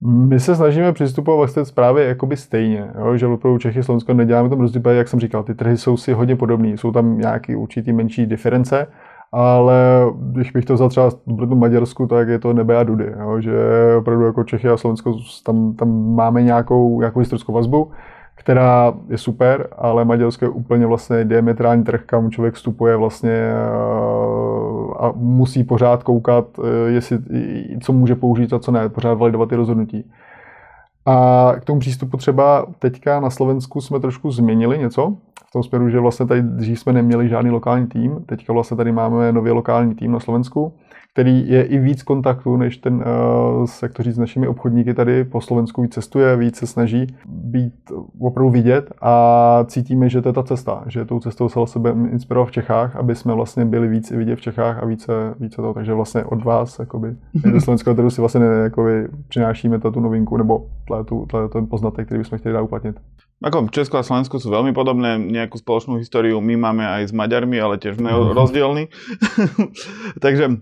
My 0.04 0.40
se 0.40 0.56
snažíme 0.56 0.94
přistupovat 0.94 1.38
vlastně 1.38 1.66
zprávy 1.66 2.06
jakoby 2.06 2.38
stejně, 2.38 2.92
jo? 3.00 3.18
že 3.18 3.28
opravdu 3.28 3.60
Čechy, 3.60 3.84
Slovensko 3.84 4.14
neděláme 4.14 4.50
tam 4.50 4.60
rozdíl, 4.60 4.82
jak 4.90 5.08
jsem 5.08 5.20
říkal, 5.20 5.44
ty 5.44 5.56
trhy 5.56 5.78
jsou 5.78 5.98
si 5.98 6.14
hodně 6.14 6.36
podobné, 6.36 6.68
jsou 6.68 6.92
tam 6.92 7.18
nějaký 7.18 7.56
určitý 7.56 7.94
menší 7.94 8.26
diference, 8.26 8.88
ale 9.32 10.06
když 10.32 10.52
bych 10.52 10.66
to 10.66 10.74
vzal 10.74 10.90
třeba 10.90 11.10
v 11.28 11.56
Maďarsku, 11.56 12.08
tak 12.08 12.28
je 12.28 12.40
to 12.40 12.54
nebe 12.54 12.78
a 12.78 12.84
dudy, 12.84 13.14
jo? 13.20 13.42
že 13.42 13.54
opravdu 13.98 14.26
jako 14.26 14.44
Čechy 14.44 14.70
a 14.70 14.78
Slovensko 14.78 15.18
tam, 15.46 15.76
tam 15.76 16.16
máme 16.16 16.44
nějakou, 16.44 17.00
nějakou 17.00 17.20
historickou 17.20 17.54
vazbu, 17.54 17.92
která 18.42 18.94
je 19.10 19.18
super, 19.18 19.68
ale 19.78 20.06
Maďarsko 20.06 20.46
je 20.46 20.50
úplně 20.50 20.86
vlastně 20.86 21.26
diametrální 21.26 21.84
trh, 21.84 22.02
kam 22.06 22.32
člověk 22.32 22.54
vstupuje 22.54 22.96
vlastně 22.96 23.32
eh, 23.32 23.54
a 25.00 25.12
musí 25.16 25.64
pořád 25.64 26.04
koukat, 26.04 26.46
eh, 26.60 26.92
jestli, 26.92 27.20
co 27.82 27.94
může 27.94 28.16
použít 28.16 28.54
a 28.54 28.60
co 28.60 28.72
ne, 28.72 28.90
pořád 28.90 29.14
validovat 29.14 29.50
ty 29.50 29.56
rozhodnutí. 29.56 30.12
A 31.06 31.52
k 31.60 31.66
tomu 31.66 31.80
přístupu 31.80 32.18
třeba 32.18 32.66
teďka 32.80 33.20
na 33.20 33.30
Slovensku 33.30 33.82
jsme 33.82 34.00
trošku 34.00 34.32
změnili 34.32 34.80
něco, 34.80 35.18
v 35.52 35.54
tom 35.54 35.64
směru, 35.64 35.90
že 35.90 36.00
vlastně 36.00 36.26
tady 36.26 36.42
dřív 36.42 36.80
jsme 36.80 36.94
neměli 36.94 37.30
žádný 37.30 37.52
lokální 37.52 37.88
tým, 37.88 38.20
teďka 38.26 38.54
vlastně 38.54 38.78
tady 38.78 38.92
máme 38.92 39.32
nový 39.32 39.52
lokální 39.52 39.96
tým 39.96 40.12
na 40.12 40.20
Slovensku, 40.20 40.74
který 41.14 41.50
je 41.50 41.64
i 41.64 41.80
víc 41.80 42.04
kontaktů, 42.04 42.58
než 42.58 42.78
ten, 42.78 42.94
uh, 42.94 43.68
jak 43.82 43.94
to 43.94 44.04
říct, 44.04 44.16
s 44.16 44.20
našimi 44.20 44.48
obchodníky 44.48 44.94
tady 44.94 45.24
po 45.24 45.42
Slovensku 45.42 45.82
víc 45.82 45.94
cestuje, 45.94 46.38
víc 46.38 46.56
se 46.56 46.68
snaží 46.68 47.16
být 47.26 47.74
opravdu 48.20 48.50
vidět 48.50 48.92
a 49.02 49.66
cítíme, 49.68 50.10
že 50.10 50.22
to 50.22 50.30
je 50.30 50.34
ta 50.34 50.44
cesta, 50.44 50.84
že 50.88 51.06
tou 51.06 51.20
cestou 51.20 51.50
se 51.50 51.60
sebe 51.66 51.96
inspirovat 52.12 52.50
v 52.50 52.52
Čechách, 52.52 52.96
aby 52.96 53.16
jsme 53.16 53.34
vlastně 53.34 53.66
byli 53.66 53.88
víc 53.88 54.12
i 54.12 54.18
vidět 54.18 54.36
v 54.36 54.42
Čechách 54.42 54.84
a 54.84 54.86
více, 54.86 55.36
více 55.40 55.56
to, 55.56 55.74
takže 55.74 55.94
vlastně 55.94 56.24
od 56.24 56.44
vás, 56.44 56.80
jakoby, 56.80 57.16
ze 57.54 57.62
slovenského 57.62 57.96
trhu 57.96 58.10
si 58.10 58.22
vlastně 58.22 58.40
ne, 58.40 58.46
jakoby, 58.46 59.08
přinášíme 59.28 59.80
tu 59.80 60.00
novinku 60.00 60.38
nebo 60.38 60.66
tu, 61.06 61.28
ten 61.54 61.68
poznatek, 61.68 62.06
který 62.06 62.20
bychom 62.20 62.40
chtěli 62.40 62.54
dát 62.54 62.62
uplatnit. 62.62 62.96
Ako 63.42 63.74
Česko 63.74 63.98
a 63.98 64.06
Slovensko 64.06 64.38
sú 64.38 64.54
veľmi 64.54 64.70
podobné, 64.70 65.18
nejakú 65.18 65.58
spoločnú 65.58 65.98
históriu 65.98 66.38
my 66.38 66.56
máme 66.62 66.86
aj 66.86 67.10
s 67.10 67.14
Maďarmi, 67.14 67.58
ale 67.58 67.82
tiež 67.82 67.98
sme 67.98 68.14
mm. 68.14 68.38
rozdielni. 68.38 68.86
Takže 70.24 70.62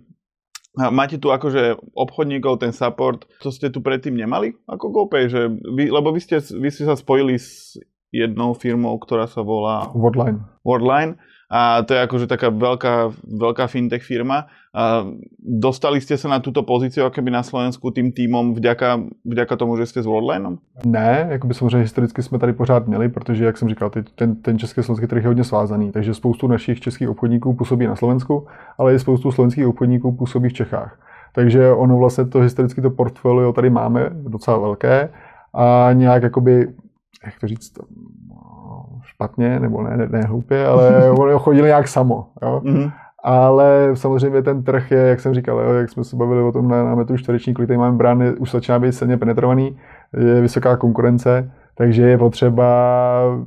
máte 0.87 1.19
tu 1.19 1.27
akože 1.27 1.75
obchodníkov, 1.91 2.63
ten 2.63 2.71
support, 2.71 3.27
to 3.43 3.51
ste 3.51 3.67
tu 3.67 3.83
predtým 3.83 4.15
nemali 4.15 4.55
ako 4.63 4.95
GoPay, 4.95 5.27
že 5.27 5.51
vy, 5.51 5.91
lebo 5.91 6.15
vy 6.15 6.23
ste, 6.23 6.39
vy 6.39 6.71
ste 6.71 6.87
sa 6.87 6.95
spojili 6.95 7.35
s 7.35 7.75
jednou 8.15 8.55
firmou, 8.55 8.95
ktorá 8.95 9.27
sa 9.27 9.43
volá... 9.43 9.91
Wordline. 9.91 10.47
Wordline 10.63 11.19
a 11.49 11.81
to 11.81 11.93
je 11.93 12.01
akože 12.05 12.27
taká 12.29 12.53
veľká, 12.53 13.09
veľká 13.25 13.65
fintech 13.67 14.05
firma. 14.05 14.45
A 14.69 15.01
dostali 15.41 15.97
ste 15.97 16.13
sa 16.13 16.29
na 16.29 16.37
túto 16.37 16.61
pozíciu 16.61 17.09
akoby 17.09 17.33
na 17.33 17.41
Slovensku 17.41 17.89
tým 17.89 18.13
týmom 18.13 18.53
vďaka, 18.53 19.01
vďaka 19.25 19.55
tomu, 19.57 19.77
že 19.77 19.85
jste 19.85 20.03
s 20.03 20.05
Worldlineom? 20.05 20.57
Ne, 20.85 21.27
jakoby 21.29 21.53
samozřejmě 21.53 21.77
historicky 21.77 22.23
jsme 22.23 22.39
tady 22.39 22.53
pořád 22.53 22.87
měli, 22.87 23.09
protože, 23.09 23.45
jak 23.45 23.57
jsem 23.57 23.69
říkal, 23.69 23.91
ten, 24.15 24.35
ten 24.35 24.59
český 24.59 24.83
slovenský 24.83 25.07
trh 25.07 25.23
je 25.23 25.27
hodně 25.27 25.43
svázaný, 25.43 25.91
takže 25.91 26.13
spoustu 26.13 26.47
našich 26.47 26.79
českých 26.79 27.09
obchodníků 27.09 27.53
působí 27.53 27.87
na 27.87 27.95
Slovensku, 27.95 28.47
ale 28.77 28.93
i 28.93 28.99
spoustu 28.99 29.31
slovenských 29.31 29.67
obchodníků 29.67 30.11
působí 30.11 30.49
v 30.49 30.53
Čechách. 30.53 30.99
Takže 31.33 31.71
ono 31.71 31.97
vlastně 31.97 32.25
to 32.25 32.39
historicky 32.39 32.81
to 32.81 32.89
portfolio 32.89 33.53
tady 33.53 33.69
máme 33.69 34.09
docela 34.13 34.57
velké 34.57 35.09
a 35.53 35.89
nějak 35.93 36.23
jakoby, 36.23 36.67
jak 37.25 37.39
to 37.39 37.47
říct, 37.47 37.73
špatně, 39.01 39.59
nebo 39.59 39.83
ne, 39.83 39.97
ne, 39.97 40.07
ne 40.07 40.21
hloupě, 40.21 40.65
ale 40.65 41.11
oni 41.19 41.33
chodili 41.37 41.67
nějak 41.67 41.87
samo. 41.87 42.27
Jo? 42.41 42.61
Mm-hmm. 42.65 42.91
Ale 43.23 43.91
samozřejmě 43.93 44.41
ten 44.41 44.63
trh 44.63 44.91
je, 44.91 44.97
jak 44.97 45.19
jsem 45.19 45.33
říkal, 45.33 45.59
jo, 45.59 45.73
jak 45.73 45.89
jsme 45.89 46.03
se 46.03 46.15
bavili 46.15 46.41
o 46.41 46.51
tom 46.51 46.67
na, 46.67 46.83
na 46.83 46.95
metru 46.95 47.17
čtvereční, 47.17 47.53
kolik 47.53 47.67
tady 47.67 47.77
máme 47.77 47.97
brány, 47.97 48.31
už 48.31 48.51
začíná 48.51 48.79
být 48.79 48.91
silně 48.91 49.17
penetrovaný, 49.17 49.77
je 50.17 50.41
vysoká 50.41 50.77
konkurence, 50.77 51.51
takže 51.75 52.03
je 52.03 52.17
potřeba, 52.17 52.65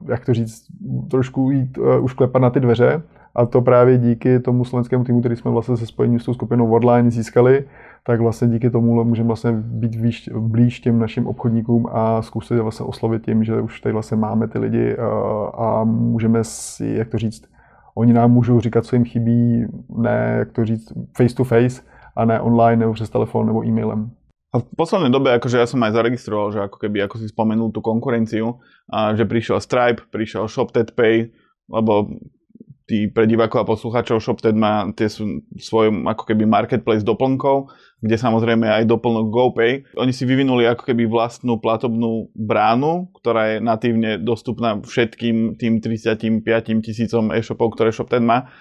jak 0.09 0.25
to 0.25 0.35
říct, 0.35 0.67
trošku 1.11 1.51
jít 1.51 1.79
uh, 1.79 2.05
už 2.05 2.13
klepat 2.13 2.43
na 2.43 2.51
ty 2.51 2.61
dveře 2.61 3.03
a 3.35 3.47
to 3.47 3.63
právě 3.63 3.99
díky 3.99 4.41
tomu 4.41 4.65
slovenskému 4.65 5.05
týmu, 5.05 5.21
který 5.21 5.37
jsme 5.37 5.51
vlastně 5.51 5.77
se 5.77 5.87
spojením 5.87 6.21
s 6.21 6.25
tou 6.25 6.35
skupinou 6.35 6.67
Wordline 6.67 7.11
získali, 7.11 7.65
tak 8.07 8.21
vlastně 8.21 8.49
díky 8.49 8.71
tomu 8.71 9.05
můžeme 9.05 9.27
vlastně 9.27 9.53
být 9.53 9.95
výš, 9.95 10.31
blíž 10.39 10.81
těm 10.81 10.99
našim 10.99 11.27
obchodníkům 11.27 11.87
a 11.93 12.23
zkusit 12.23 12.59
vlastně 12.59 12.87
oslovit 12.87 13.25
tím, 13.25 13.45
že 13.45 13.61
už 13.61 13.81
tady 13.81 13.93
vlastně 13.93 14.17
máme 14.17 14.49
ty 14.49 14.59
lidi 14.59 14.97
a, 14.97 15.09
a 15.55 15.85
můžeme 15.85 16.45
si, 16.45 16.87
jak 16.87 17.09
to 17.09 17.19
říct, 17.19 17.45
oni 17.95 18.13
nám 18.13 18.31
můžou 18.31 18.61
říkat, 18.61 18.85
co 18.85 18.97
jim 18.97 19.05
chybí, 19.05 19.67
ne, 19.97 20.35
jak 20.39 20.53
to 20.53 20.65
říct, 20.65 20.93
face 21.17 21.35
to 21.35 21.45
face 21.45 21.83
a 22.17 22.25
ne 22.25 22.41
online 22.41 22.77
nebo 22.77 22.93
přes 22.93 23.11
telefon 23.11 23.47
nebo 23.47 23.65
e-mailem. 23.67 24.11
A 24.53 24.61
v 24.61 24.69
poslednej 24.77 25.09
dobe, 25.09 25.33
akože 25.33 25.57
ja 25.57 25.65
som 25.65 25.81
aj 25.81 25.97
zaregistroval, 25.97 26.53
že 26.53 26.61
ako 26.61 26.77
keby, 26.77 27.09
ako 27.09 27.17
si 27.17 27.33
spomenul 27.33 27.73
tú 27.73 27.81
konkurenciu, 27.81 28.61
a 28.85 29.17
že 29.17 29.25
prišiel 29.25 29.57
Stripe, 29.65 30.05
prišiel 30.13 30.45
ShopTedPay, 30.45 31.33
lebo 31.73 32.13
tí 32.93 33.09
pre 33.09 33.25
divákov 33.25 33.65
a 33.65 33.71
poslucháčov 33.73 34.21
ShopTed 34.21 34.53
má 34.53 34.85
tie 34.93 35.09
svoj 35.57 36.05
ako 36.05 36.29
keby 36.29 36.45
marketplace 36.45 37.01
doplnkov, 37.01 37.73
kde 38.05 38.21
samozrejme 38.21 38.69
aj 38.69 38.85
doplnok 38.85 39.33
GoPay. 39.33 39.73
Oni 39.97 40.13
si 40.13 40.29
vyvinuli 40.29 40.69
ako 40.69 40.93
keby 40.93 41.09
vlastnú 41.09 41.57
platobnú 41.57 42.29
bránu, 42.37 43.09
ktorá 43.17 43.57
je 43.57 43.65
natívne 43.65 44.21
dostupná 44.21 44.77
všetkým 44.85 45.57
tým 45.57 45.81
35 45.81 46.45
tisícom 46.85 47.33
e-shopov, 47.33 47.73
ktoré 47.73 47.97
ShopTed 47.97 48.21
má. 48.21 48.53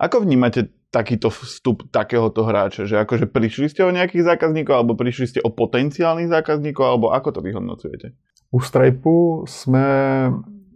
Ako 0.00 0.24
vnímate 0.24 0.72
takýto 0.88 1.28
vstup 1.28 1.84
takéhoto 1.92 2.48
hráča? 2.48 2.88
Že 2.88 3.04
akože 3.04 3.26
prišli 3.28 3.68
ste 3.68 3.84
o 3.84 3.92
nejakých 3.92 4.32
zákazníkov, 4.32 4.80
alebo 4.80 4.96
prišli 4.96 5.26
ste 5.28 5.40
o 5.44 5.52
potenciálnych 5.52 6.32
zákazníkov, 6.32 6.84
alebo 6.88 7.12
ako 7.12 7.36
to 7.36 7.40
vyhodnocujete? 7.44 8.16
U 8.48 8.62
Stripe 8.62 9.10
jsme 9.44 9.86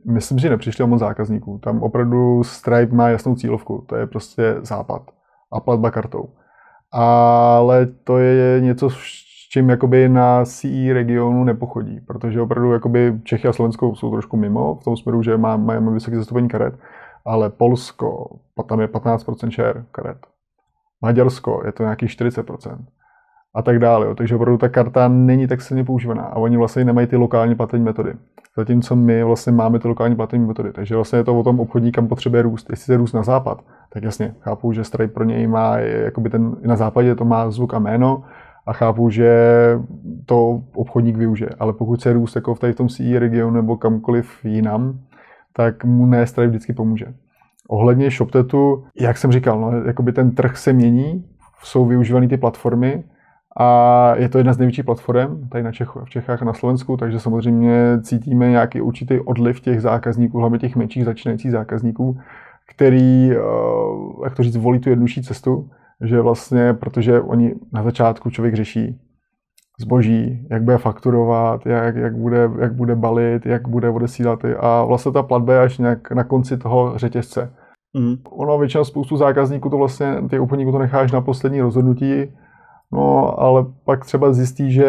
myslím, 0.09 0.39
že 0.39 0.51
nepřišli 0.51 0.85
o 0.85 0.87
moc 0.87 1.01
zákazníků. 1.01 1.59
Tam 1.59 1.83
opravdu 1.83 2.45
Stripe 2.45 2.95
má 2.95 3.09
jasnou 3.09 3.35
cílovku, 3.35 3.85
to 3.89 3.97
je 3.97 4.07
prostě 4.07 4.57
západ 4.61 5.03
a 5.53 5.61
platba 5.61 5.91
kartou. 5.91 6.29
Ale 6.93 7.87
to 7.87 8.19
je 8.19 8.61
něco, 8.61 8.91
s 8.91 9.29
čím 9.53 9.71
jakoby 9.71 10.09
na 10.09 10.45
CE 10.45 10.93
regionu 10.93 11.45
nepochodí, 11.45 12.01
protože 12.01 12.41
opravdu 12.41 12.73
jakoby 12.73 13.21
Čechy 13.25 13.49
a 13.49 13.53
Slovensko 13.53 13.95
jsou 13.95 14.11
trošku 14.11 14.37
mimo, 14.37 14.75
v 14.75 14.85
tom 14.85 14.97
směru, 14.97 15.23
že 15.23 15.37
máme, 15.37 15.81
máme 15.81 15.95
vysoké 15.95 16.17
zastoupení 16.17 16.49
karet, 16.49 16.75
ale 17.25 17.51
Polsko, 17.51 18.39
tam 18.69 18.81
je 18.81 18.87
15% 18.87 19.51
share 19.51 19.85
karet. 19.93 20.19
Maďarsko 21.03 21.63
je 21.67 21.73
to 21.73 21.83
nějakých 21.83 22.11
40% 22.11 22.79
a 23.55 23.63
tak 23.63 23.79
dále. 23.79 24.07
Jo. 24.07 24.15
Takže 24.15 24.37
opravdu 24.37 24.59
ta 24.59 24.69
karta 24.69 25.09
není 25.09 25.47
tak 25.47 25.63
silně 25.63 25.85
používaná 25.85 26.23
a 26.23 26.37
oni 26.37 26.57
vlastně 26.57 26.85
nemají 26.85 27.07
ty 27.07 27.17
lokální 27.17 27.55
platební 27.55 27.85
metody. 27.85 28.13
Zatímco 28.59 28.97
my 28.97 29.25
vlastně 29.25 29.53
máme 29.53 29.79
ty 29.79 29.89
lokální 29.89 30.17
platební 30.17 30.47
metody. 30.47 30.73
Takže 30.73 30.95
vlastně 30.95 31.19
je 31.19 31.25
to 31.25 31.39
o 31.39 31.43
tom 31.43 31.61
obchodní, 31.61 31.93
kam 31.93 32.09
potřebuje 32.09 32.43
růst. 32.43 32.71
Jestli 32.71 32.85
se 32.85 32.97
růst 32.97 33.13
na 33.13 33.23
západ, 33.23 33.65
tak 33.93 34.03
jasně, 34.03 34.35
chápu, 34.41 34.73
že 34.73 34.85
Stripe 34.85 35.15
pro 35.15 35.25
něj 35.25 35.47
má, 35.47 35.79
jakoby 35.79 36.31
ten, 36.31 36.57
na 36.63 36.77
západě 36.77 37.15
to 37.15 37.25
má 37.25 37.51
zvuk 37.51 37.75
a 37.75 37.79
jméno, 37.79 38.25
a 38.67 38.73
chápu, 38.73 39.11
že 39.11 39.31
to 40.27 40.63
obchodník 40.75 41.17
využije. 41.17 41.51
Ale 41.59 41.73
pokud 41.73 42.01
se 42.01 42.13
růst 42.13 42.37
jako 42.37 42.55
v, 42.55 42.59
tady 42.59 42.73
v 42.73 42.77
tom 42.77 42.89
CE 42.89 43.19
regionu 43.19 43.55
nebo 43.55 43.77
kamkoliv 43.77 44.45
jinam, 44.45 44.99
tak 45.53 45.85
mu 45.85 46.07
ne 46.07 46.27
Stripe 46.27 46.49
vždycky 46.49 46.73
pomůže. 46.73 47.07
Ohledně 47.69 48.11
ShopTetu, 48.11 48.85
jak 49.01 49.19
jsem 49.19 49.33
říkal, 49.33 49.61
no, 49.61 49.73
jakoby 49.87 50.13
ten 50.13 50.35
trh 50.35 50.57
se 50.57 50.73
mění, 50.73 51.25
jsou 51.63 51.87
využívané 51.87 52.29
ty 52.29 52.37
platformy, 52.37 53.05
a 53.61 54.15
je 54.17 54.29
to 54.29 54.39
jedna 54.39 54.53
z 54.53 54.59
největších 54.59 54.85
platform 54.85 55.49
tady 55.49 55.65
na 55.65 55.73
Čech, 55.73 55.89
v 56.05 56.11
Čechách 56.11 56.43
a 56.43 56.45
na 56.45 56.55
Slovensku, 56.55 56.97
takže 56.97 57.21
samozřejmě 57.21 57.99
cítíme 58.03 58.51
nějaký 58.51 58.81
určitý 58.81 59.21
odliv 59.21 59.61
těch 59.61 59.83
zákazníků, 59.83 60.39
hlavně 60.39 60.59
těch 60.59 60.77
menších 60.77 61.05
začínajících 61.05 61.51
zákazníků, 61.51 62.19
který, 62.75 63.33
eh, 63.33 63.37
jak 64.25 64.35
to 64.35 64.43
říct, 64.43 64.57
volí 64.57 64.79
tu 64.79 64.91
jednodušší 64.91 65.23
cestu, 65.23 65.71
že 66.05 66.21
vlastně, 66.21 66.75
protože 66.75 67.21
oni 67.21 67.55
na 67.73 67.83
začátku 67.83 68.31
člověk 68.31 68.55
řeší 68.55 69.01
zboží, 69.81 70.47
jak 70.51 70.63
bude 70.63 70.79
fakturovat, 70.79 71.67
jak, 71.67 71.97
jak, 71.97 72.17
bude, 72.17 72.51
jak 72.59 72.75
bude 72.75 72.95
balit, 72.95 73.47
jak 73.47 73.69
bude 73.69 73.91
odesílat 73.91 74.41
a 74.61 74.85
vlastně 74.85 75.13
ta 75.13 75.23
platba 75.23 75.53
je 75.53 75.61
až 75.61 75.79
nějak 75.79 76.13
na 76.13 76.25
konci 76.25 76.57
toho 76.57 76.93
řetězce. 76.99 77.53
Mm. 77.99 78.17
Ono 78.31 78.59
většinou 78.59 78.85
spoustu 78.85 79.17
zákazníků 79.17 79.71
to 79.71 79.79
vlastně, 79.79 80.23
ty 80.31 80.39
obchodníků 80.39 80.73
to 80.73 80.79
necháš 80.79 81.13
na 81.13 81.21
poslední 81.21 81.61
rozhodnutí, 81.61 82.33
No, 82.93 83.41
ale 83.41 83.67
pak 83.85 84.05
třeba 84.05 84.33
zjistí, 84.33 84.73
že 84.73 84.89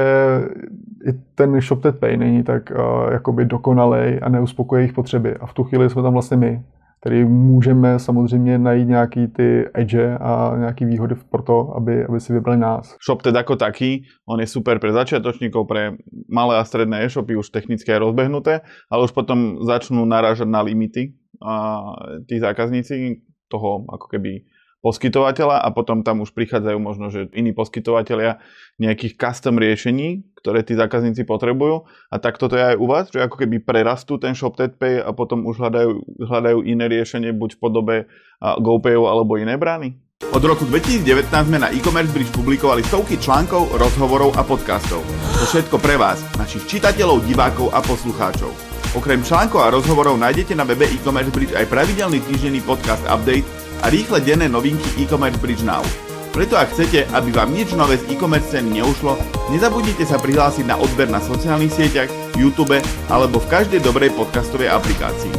i 1.07 1.13
ten 1.35 1.61
ShopTed 1.61 1.99
Pay 1.99 2.17
není 2.17 2.43
tak 2.43 2.71
uh, 2.71 3.11
jakoby 3.11 3.45
dokonalej 3.45 4.19
a 4.21 4.29
neuspokojí 4.29 4.81
jejich 4.81 4.93
potřeby. 4.93 5.35
A 5.35 5.45
v 5.45 5.53
tu 5.53 5.63
chvíli 5.63 5.89
jsme 5.89 6.01
tam 6.01 6.13
vlastně 6.13 6.37
my, 6.37 6.63
který 7.01 7.25
můžeme 7.25 7.99
samozřejmě 7.99 8.59
najít 8.59 8.87
nějaký 8.87 9.27
ty 9.27 9.65
edge 9.73 10.17
a 10.17 10.53
nějaký 10.57 10.85
výhody 10.85 11.15
pro 11.29 11.41
to, 11.41 11.75
aby, 11.75 12.05
aby 12.05 12.19
si 12.19 12.33
vybrali 12.33 12.59
nás. 12.59 12.95
ShopTed 13.05 13.35
jako 13.35 13.55
taký, 13.55 14.03
on 14.29 14.39
je 14.39 14.47
super 14.47 14.79
pre 14.79 14.91
začiatočníkov, 14.93 15.67
pre 15.67 15.91
malé 16.31 16.57
a 16.57 16.63
stredné 16.63 17.03
e-shopy 17.03 17.35
už 17.35 17.49
technicky 17.49 17.91
je 17.91 17.99
rozbehnuté, 17.99 18.61
ale 18.91 19.03
už 19.03 19.11
potom 19.11 19.63
začnú 19.63 20.05
narážať 20.05 20.47
na 20.47 20.61
limity 20.61 21.15
a 21.39 21.83
tí 22.27 22.39
zákazníci 22.39 23.23
toho 23.47 23.87
ako 23.87 24.07
keby 24.07 24.43
poskytovateľa 24.79 25.59
a 25.59 25.67
potom 25.75 26.03
tam 26.07 26.23
už 26.23 26.31
prichádzajú 26.31 26.79
možno, 26.79 27.11
že 27.11 27.27
iní 27.35 27.51
poskytovateľia 27.51 28.39
nejakých 28.79 29.19
custom 29.19 29.59
riešení, 29.59 30.23
ktoré 30.39 30.63
tí 30.63 30.75
zákazníci 30.79 31.27
potrebujú. 31.27 31.83
A 32.07 32.15
tak 32.15 32.39
toto 32.39 32.55
je 32.55 32.73
aj 32.73 32.75
u 32.79 32.85
vás, 32.87 33.11
že 33.11 33.19
ako 33.19 33.43
keby 33.43 33.59
prerastú 33.59 34.15
ten 34.15 34.31
ShopTedPay 34.31 35.03
a 35.03 35.11
potom 35.11 35.43
už 35.43 35.59
hľadajú, 35.59 36.23
hľadajú 36.23 36.59
iné 36.63 36.87
riešenie 36.87 37.35
buď 37.35 37.49
v 37.55 37.59
podobe 37.59 37.95
GoPayu 38.39 39.03
alebo 39.03 39.35
iné 39.35 39.59
brány? 39.59 39.99
Od 40.31 40.43
roku 40.43 40.67
2019 40.67 41.31
sme 41.31 41.63
na 41.63 41.71
e-commerce 41.71 42.11
bridge 42.11 42.31
publikovali 42.35 42.83
stovky 42.83 43.15
článkov, 43.19 43.71
rozhovorov 43.79 44.35
a 44.35 44.43
podcastov. 44.43 44.99
To 45.39 45.43
všetko 45.47 45.79
pre 45.79 45.95
vás, 45.95 46.19
našich 46.35 46.67
čitateľov, 46.67 47.23
divákov 47.23 47.71
a 47.71 47.79
poslucháčov. 47.79 48.51
Okrem 48.99 49.23
článkov 49.23 49.63
a 49.63 49.71
rozhovorov 49.71 50.19
nájdete 50.19 50.55
na 50.59 50.67
webe 50.67 50.87
e-commerce 50.91 51.31
bridge 51.31 51.55
aj 51.55 51.71
pravidelný 51.71 52.19
týždenný 52.27 52.59
podcast 52.63 53.03
update 53.07 53.58
a 53.81 53.89
rýchle 53.89 54.21
denné 54.21 54.49
novinky 54.49 55.03
e-commerce 55.03 55.39
Bridge 55.39 55.63
Now. 55.63 55.83
Preto 56.29 56.57
ak 56.57 56.69
chcete, 56.77 57.09
aby 57.09 57.33
vám 57.33 57.49
nič 57.51 57.73
nové 57.73 57.97
z 57.97 58.13
e-commerce 58.13 58.53
ceny 58.53 58.79
neušlo, 58.79 59.17
nezabudnite 59.49 60.05
sa 60.05 60.21
prihlásiť 60.21 60.65
na 60.69 60.77
odber 60.77 61.09
na 61.09 61.17
sociálnych 61.17 61.73
sieťach, 61.73 62.09
YouTube 62.37 62.77
alebo 63.09 63.41
v 63.41 63.49
každej 63.49 63.81
dobrej 63.81 64.13
podcastovej 64.13 64.69
aplikácii. 64.69 65.33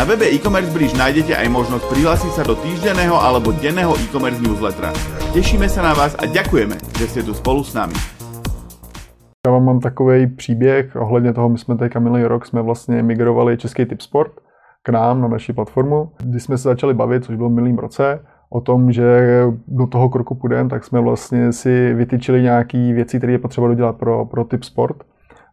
Na 0.00 0.08
webe 0.08 0.24
e-commerce 0.32 0.72
Bridge 0.72 0.96
nájdete 0.96 1.36
aj 1.36 1.48
možnosť 1.52 1.84
prihlásiť 1.92 2.32
sa 2.32 2.42
do 2.48 2.56
týždenného 2.56 3.20
alebo 3.20 3.52
denného 3.52 3.92
e-commerce 4.00 4.40
newslettera. 4.40 4.96
Tešíme 5.36 5.68
sa 5.68 5.84
na 5.84 5.92
vás 5.92 6.16
a 6.16 6.24
ďakujeme, 6.24 6.74
že 6.96 7.04
ste 7.04 7.20
tu 7.20 7.36
spolu 7.36 7.60
s 7.60 7.76
nami. 7.76 7.94
Já 9.46 9.52
vám 9.52 9.64
mám 9.64 9.80
takový 9.80 10.26
příběh 10.26 10.96
ohledně 10.96 11.32
toho, 11.32 11.48
my 11.48 11.58
jsme 11.58 11.76
teďka 11.76 12.00
minulý 12.00 12.24
rok 12.24 12.46
jsme 12.46 12.62
vlastně 12.62 13.02
migrovali 13.02 13.56
Český 13.56 13.86
typ 13.86 14.00
sport 14.00 14.32
k 14.82 14.88
nám 14.88 15.20
na 15.20 15.28
naší 15.28 15.52
platformu. 15.52 16.10
Když 16.24 16.42
jsme 16.42 16.58
se 16.58 16.68
začali 16.68 16.94
bavit, 16.94 17.24
což 17.24 17.36
bylo 17.36 17.48
v 17.48 17.52
minulým 17.52 17.78
roce, 17.78 18.20
o 18.50 18.60
tom, 18.60 18.92
že 18.92 19.42
do 19.68 19.86
toho 19.86 20.08
kroku 20.08 20.34
půjdeme, 20.34 20.70
tak 20.70 20.84
jsme 20.84 21.00
vlastně 21.00 21.52
si 21.52 21.94
vytyčili 21.94 22.42
nějaké 22.42 22.92
věci, 22.92 23.18
které 23.18 23.32
je 23.32 23.38
potřeba 23.38 23.68
dodělat 23.68 23.96
pro, 23.96 24.24
pro 24.26 24.44
typ 24.44 24.64
sport 24.64 24.96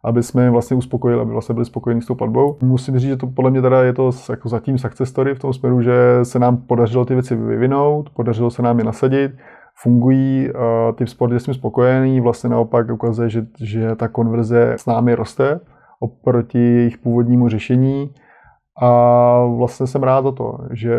aby 0.04 0.24
jsme 0.24 0.44
je 0.44 0.50
vlastně 0.50 0.78
uspokojili, 0.78 1.22
aby 1.22 1.32
vlastně 1.32 1.54
byli 1.54 1.66
spokojení 1.66 2.02
s 2.02 2.06
tou 2.06 2.16
platbou. 2.16 2.58
Musím 2.62 3.00
říct, 3.00 3.10
že 3.10 3.18
to 3.18 3.28
podle 3.28 3.52
mě 3.52 3.62
teda 3.62 3.84
je 3.84 3.94
to 3.94 4.12
jako 4.30 4.50
zatím 4.50 4.78
success 4.78 5.10
story 5.10 5.36
v 5.36 5.40
tom 5.40 5.54
směru, 5.54 5.82
že 5.82 5.94
se 6.24 6.40
nám 6.40 6.58
podařilo 6.58 7.06
ty 7.06 7.14
věci 7.14 7.36
vyvinout, 7.36 8.10
podařilo 8.10 8.50
se 8.52 8.62
nám 8.62 8.80
je 8.80 8.86
nasadit, 8.86 9.32
fungují, 9.76 10.50
ty 10.96 11.08
sport 11.08 11.42
jsme 11.42 11.54
spokojení, 11.54 12.22
vlastně 12.22 12.50
naopak 12.50 12.92
ukazuje, 12.92 13.30
že, 13.30 13.46
že 13.60 13.96
ta 13.96 14.08
konverze 14.08 14.74
s 14.78 14.86
námi 14.86 15.16
roste 15.16 15.60
oproti 16.00 16.60
jejich 16.60 16.98
původnímu 16.98 17.50
řešení. 17.50 18.14
A 18.82 19.46
vlastně 19.58 19.88
jsem 19.88 20.04
rád 20.04 20.24
za 20.24 20.32
to, 20.32 20.58
že, 20.72 20.98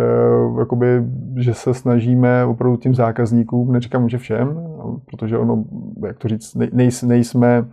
jakoby, 0.59 1.03
že 1.37 1.55
se 1.55 1.75
snažíme 1.75 2.45
opravdu 2.45 2.77
tím 2.77 2.95
zákazníkům, 2.95 3.73
neříkám, 3.73 4.09
že 4.09 4.19
všem, 4.19 4.61
protože 5.11 5.39
ono, 5.39 5.65
jak 6.07 6.19
to 6.19 6.29
říct, 6.29 6.55
nej, 6.55 6.91
nejsme 7.03 7.65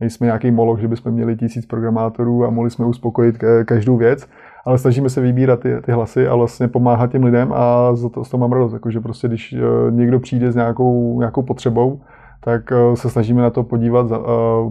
nejsme 0.00 0.26
nějaký 0.26 0.50
moloch, 0.50 0.80
že 0.80 0.88
bychom 0.88 1.12
měli 1.12 1.36
tisíc 1.36 1.66
programátorů 1.66 2.44
a 2.44 2.50
mohli 2.50 2.70
jsme 2.70 2.86
uspokojit 2.86 3.38
každou 3.64 3.96
věc, 3.96 4.28
ale 4.64 4.78
snažíme 4.78 5.10
se 5.10 5.20
vybírat 5.20 5.60
ty, 5.60 5.80
ty 5.80 5.92
hlasy 5.92 6.28
a 6.28 6.34
vlastně 6.34 6.68
pomáhat 6.68 7.10
těm 7.10 7.24
lidem 7.24 7.52
a 7.52 7.94
za 7.94 8.08
to, 8.08 8.24
z 8.24 8.30
toho 8.30 8.40
mám 8.40 8.52
radost, 8.52 8.72
jakože 8.72 9.00
prostě 9.00 9.28
když 9.28 9.52
eh, 9.52 9.90
někdo 9.90 10.20
přijde 10.20 10.52
s 10.52 10.54
nějakou, 10.54 11.18
nějakou 11.18 11.42
potřebou, 11.42 12.00
tak 12.40 12.72
eh, 12.72 12.96
se 12.96 13.10
snažíme 13.10 13.42
na 13.42 13.50
to 13.50 13.62
podívat, 13.62 14.06
eh, 14.12 14.16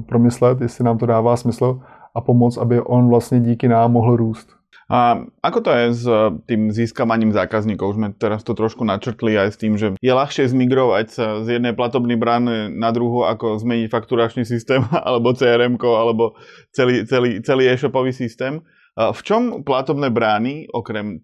promyslet, 0.06 0.62
jestli 0.62 0.84
nám 0.84 0.98
to 0.98 1.06
dává 1.06 1.38
smysl 1.38 1.80
a 2.16 2.22
pomoct, 2.22 2.58
aby 2.58 2.82
on 2.82 3.10
vlastně 3.10 3.40
díky 3.40 3.68
nám 3.68 3.92
mohl 3.92 4.16
růst. 4.16 4.57
A 4.88 5.20
ako 5.44 5.68
to 5.68 5.70
je 5.76 5.86
s 5.92 6.04
eh, 6.08 6.32
tým 6.48 6.72
získavaním 6.72 7.36
zákazníkov? 7.36 7.92
Už 7.92 7.98
sme 8.00 8.10
teraz 8.16 8.48
to 8.48 8.56
trošku 8.56 8.88
načrtli 8.88 9.36
aj 9.36 9.50
s 9.52 9.58
tým, 9.60 9.76
že 9.76 10.00
je 10.00 10.14
ľahšie 10.16 10.48
zmigrovať 10.48 11.06
sa 11.12 11.26
z 11.44 11.60
jednej 11.60 11.76
platobnej 11.76 12.16
brány 12.16 12.72
na 12.72 12.96
druhú, 12.96 13.28
ako 13.28 13.60
zmeniť 13.60 13.92
fakturačný 13.92 14.48
systém, 14.48 14.80
alebo 15.08 15.36
crm 15.36 15.76
alebo 15.84 16.40
celý, 16.72 17.04
celý, 17.04 17.44
celý 17.44 17.68
e-shopový 17.68 18.16
systém. 18.16 18.64
V 18.98 19.22
čom 19.22 19.62
platobné 19.62 20.10
brány, 20.10 20.74
okrem 20.74 21.22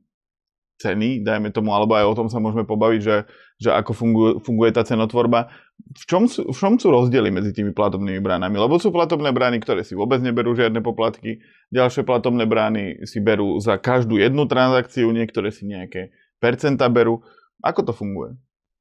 ceny, 0.83 1.23
dajme 1.23 1.49
tomu, 1.55 1.71
alebo 1.71 1.95
aj 1.95 2.05
o 2.05 2.17
tom 2.17 2.27
sa 2.27 2.43
môžeme 2.43 2.67
pobaviť, 2.67 3.01
že, 3.01 3.17
že 3.63 3.69
ako 3.71 3.91
funguje, 3.95 4.31
funguje 4.43 4.69
tá 4.75 4.83
cenotvorba. 4.83 5.47
V 5.93 6.05
čom, 6.09 6.25
sú, 6.25 6.49
v 6.49 6.57
čom 6.57 6.81
sú 6.81 6.89
rozdiely 6.89 7.29
medzi 7.29 7.53
tými 7.53 7.69
platobnými 7.69 8.17
bránami? 8.17 8.57
Lebo 8.57 8.81
sú 8.81 8.89
platobné 8.89 9.29
brány, 9.29 9.61
ktoré 9.61 9.85
si 9.85 9.93
vôbec 9.93 10.17
neberú 10.25 10.57
žiadne 10.57 10.81
poplatky, 10.81 11.37
ďalšie 11.69 12.01
platobné 12.01 12.49
brány 12.49 13.05
si 13.05 13.21
berú 13.21 13.61
za 13.61 13.77
každú 13.77 14.17
jednu 14.17 14.49
transakciu, 14.49 15.13
niektoré 15.13 15.53
si 15.53 15.69
nejaké 15.69 16.09
percenta 16.41 16.89
berú. 16.89 17.21
Ako 17.61 17.85
to 17.85 17.93
funguje? 17.93 18.33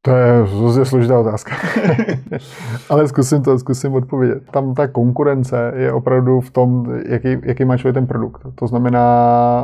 To 0.05 0.11
je 0.11 0.43
hrozně 0.43 0.85
složitá 0.85 1.19
otázka. 1.19 1.55
Ale 2.91 3.09
zkusím 3.09 3.43
to, 3.43 3.59
zkusím 3.59 3.95
odpovědět. 3.95 4.43
Tam 4.51 4.75
ta 4.75 4.89
konkurence 4.89 5.73
je 5.77 5.93
opravdu 5.93 6.41
v 6.41 6.51
tom, 6.51 7.01
jaký, 7.07 7.37
jaký 7.43 7.65
má 7.65 7.77
člověk 7.77 7.95
ten 7.95 8.07
produkt. 8.07 8.43
To 8.55 8.67
znamená, 8.67 9.07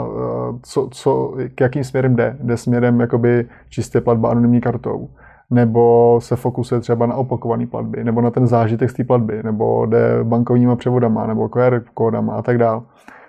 eh, 0.07 0.59
co, 0.63 0.89
co, 0.93 1.37
k 1.55 1.61
jakým 1.61 1.85
směrem 1.85 2.17
jde. 2.17 2.37
Jde 2.41 2.57
směrem 2.57 3.01
jakoby 3.01 3.49
čistě 3.69 4.01
platba 4.01 4.31
anonymní 4.31 4.61
kartou 4.61 5.09
nebo 5.51 6.19
se 6.23 6.37
fokusuje 6.37 6.81
třeba 6.81 7.07
na 7.07 7.15
opakované 7.15 7.67
platby, 7.67 8.05
nebo 8.05 8.21
na 8.21 8.31
ten 8.31 8.47
zážitek 8.47 8.91
z 8.91 8.95
té 8.95 9.05
platby, 9.05 9.43
nebo 9.43 9.87
jde 9.87 10.25
bankovníma 10.25 10.77
převodama, 10.77 11.27
nebo 11.27 11.49
QR 11.49 11.81
kódama 11.95 12.35
a 12.35 12.43
tak 12.43 12.59
dále. 12.59 12.83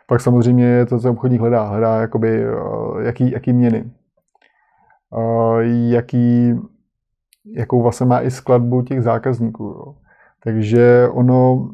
Pak 0.07 0.21
samozřejmě 0.21 0.65
je 0.65 0.85
to, 0.85 0.99
co 0.99 1.11
obchodník 1.11 1.41
hledá. 1.41 1.63
Hledá 1.63 2.01
jakoby, 2.01 2.43
eh, 2.43 3.03
jaký, 3.03 3.31
jaký 3.31 3.53
měny, 3.53 3.91
eh, 5.17 5.63
jaký, 5.89 6.53
jakou 7.55 7.81
vlastně 7.81 8.05
má 8.05 8.21
i 8.21 8.31
skladbu 8.31 8.81
těch 8.81 9.03
zákazníků. 9.03 9.63
Jo. 9.63 9.95
Takže 10.43 11.09
ono, 11.11 11.69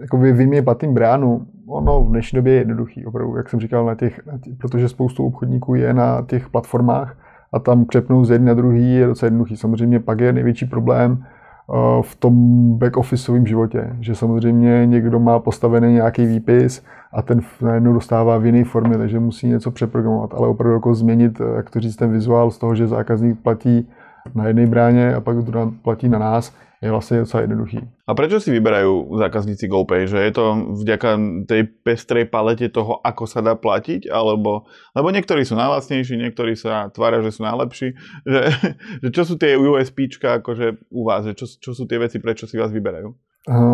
jako 0.00 0.18
vyměnit 0.18 0.68
tím 0.80 0.94
bránu, 0.94 1.46
ono 1.68 2.00
v 2.00 2.08
dnešní 2.08 2.36
době 2.36 2.52
je 2.52 2.58
jednoduchý, 2.58 3.06
opravdu, 3.06 3.36
jak 3.36 3.48
jsem 3.48 3.60
říkal, 3.60 3.86
na 3.86 3.94
těch, 3.94 4.26
na 4.26 4.38
těch, 4.38 4.54
protože 4.56 4.88
spoustu 4.88 5.26
obchodníků 5.26 5.74
je 5.74 5.94
na 5.94 6.22
těch 6.28 6.48
platformách 6.48 7.16
a 7.52 7.58
tam 7.58 7.84
přepnout 7.84 8.26
z 8.26 8.30
jedné 8.30 8.46
na 8.46 8.54
druhý 8.54 8.94
je 8.94 9.06
docela 9.06 9.26
jednoduchý. 9.26 9.56
Samozřejmě 9.56 10.00
pak 10.00 10.20
je 10.20 10.32
největší 10.32 10.66
problém 10.66 11.24
eh, 11.24 12.02
v 12.02 12.16
tom 12.16 12.34
back-officeovém 12.78 13.46
životě, 13.46 13.96
že 14.00 14.14
samozřejmě 14.14 14.86
někdo 14.86 15.20
má 15.20 15.38
postavený 15.38 15.92
nějaký 15.92 16.26
výpis 16.26 16.82
a 17.12 17.22
ten 17.22 17.40
najednou 17.62 17.92
dostává 17.92 18.38
v 18.38 18.46
jiné 18.46 18.64
formě, 18.64 18.98
takže 18.98 19.20
musí 19.20 19.48
něco 19.48 19.70
přeprogramovat, 19.70 20.34
ale 20.34 20.48
opravdu 20.48 20.74
jako 20.74 20.94
změnit, 20.94 21.40
eh, 21.40 21.56
jak 21.56 21.70
to 21.70 21.80
říct, 21.80 21.96
ten 21.96 22.12
vizuál 22.12 22.50
z 22.50 22.58
toho, 22.58 22.74
že 22.74 22.86
zákazník 22.86 23.40
platí 23.40 23.88
na 24.34 24.46
jednej 24.46 24.66
bráně 24.66 25.14
a 25.14 25.20
pak 25.20 25.36
platí 25.82 26.08
na 26.08 26.18
nás, 26.18 26.52
je 26.82 26.90
vlastně 26.90 27.18
docela 27.18 27.40
jednoduchý. 27.40 27.80
A 28.06 28.14
prečo 28.14 28.40
si 28.40 28.52
vyberajú 28.52 29.16
zákazníci 29.16 29.68
GoPay? 29.68 30.04
Že 30.04 30.18
je 30.18 30.32
to 30.32 30.44
vďaka 30.84 31.10
tej 31.48 31.62
pestrej 31.80 32.24
palete 32.28 32.68
toho, 32.68 33.00
ako 33.00 33.24
sa 33.24 33.40
dá 33.40 33.56
platiť? 33.56 34.12
Alebo, 34.12 34.68
lebo 34.92 35.08
niektorí 35.08 35.48
sú 35.48 35.56
najlacnejší, 35.56 36.20
niektorí 36.20 36.52
sa 36.52 36.92
tvária, 36.92 37.24
že 37.24 37.32
sú 37.32 37.48
najlepší. 37.48 37.96
Že, 38.28 38.40
že 39.02 39.08
čo 39.08 39.22
sú 39.24 39.34
tie 39.40 39.56
USPčka 39.56 40.44
akože 40.44 40.92
u 40.92 41.08
vás? 41.08 41.24
Že 41.24 41.32
čo, 41.34 41.46
čo 41.60 41.70
sú 41.72 41.88
tie 41.88 41.96
veci, 41.96 42.20
prečo 42.20 42.44
si 42.44 42.60
vás 42.60 42.68
vyberajú? 42.68 43.16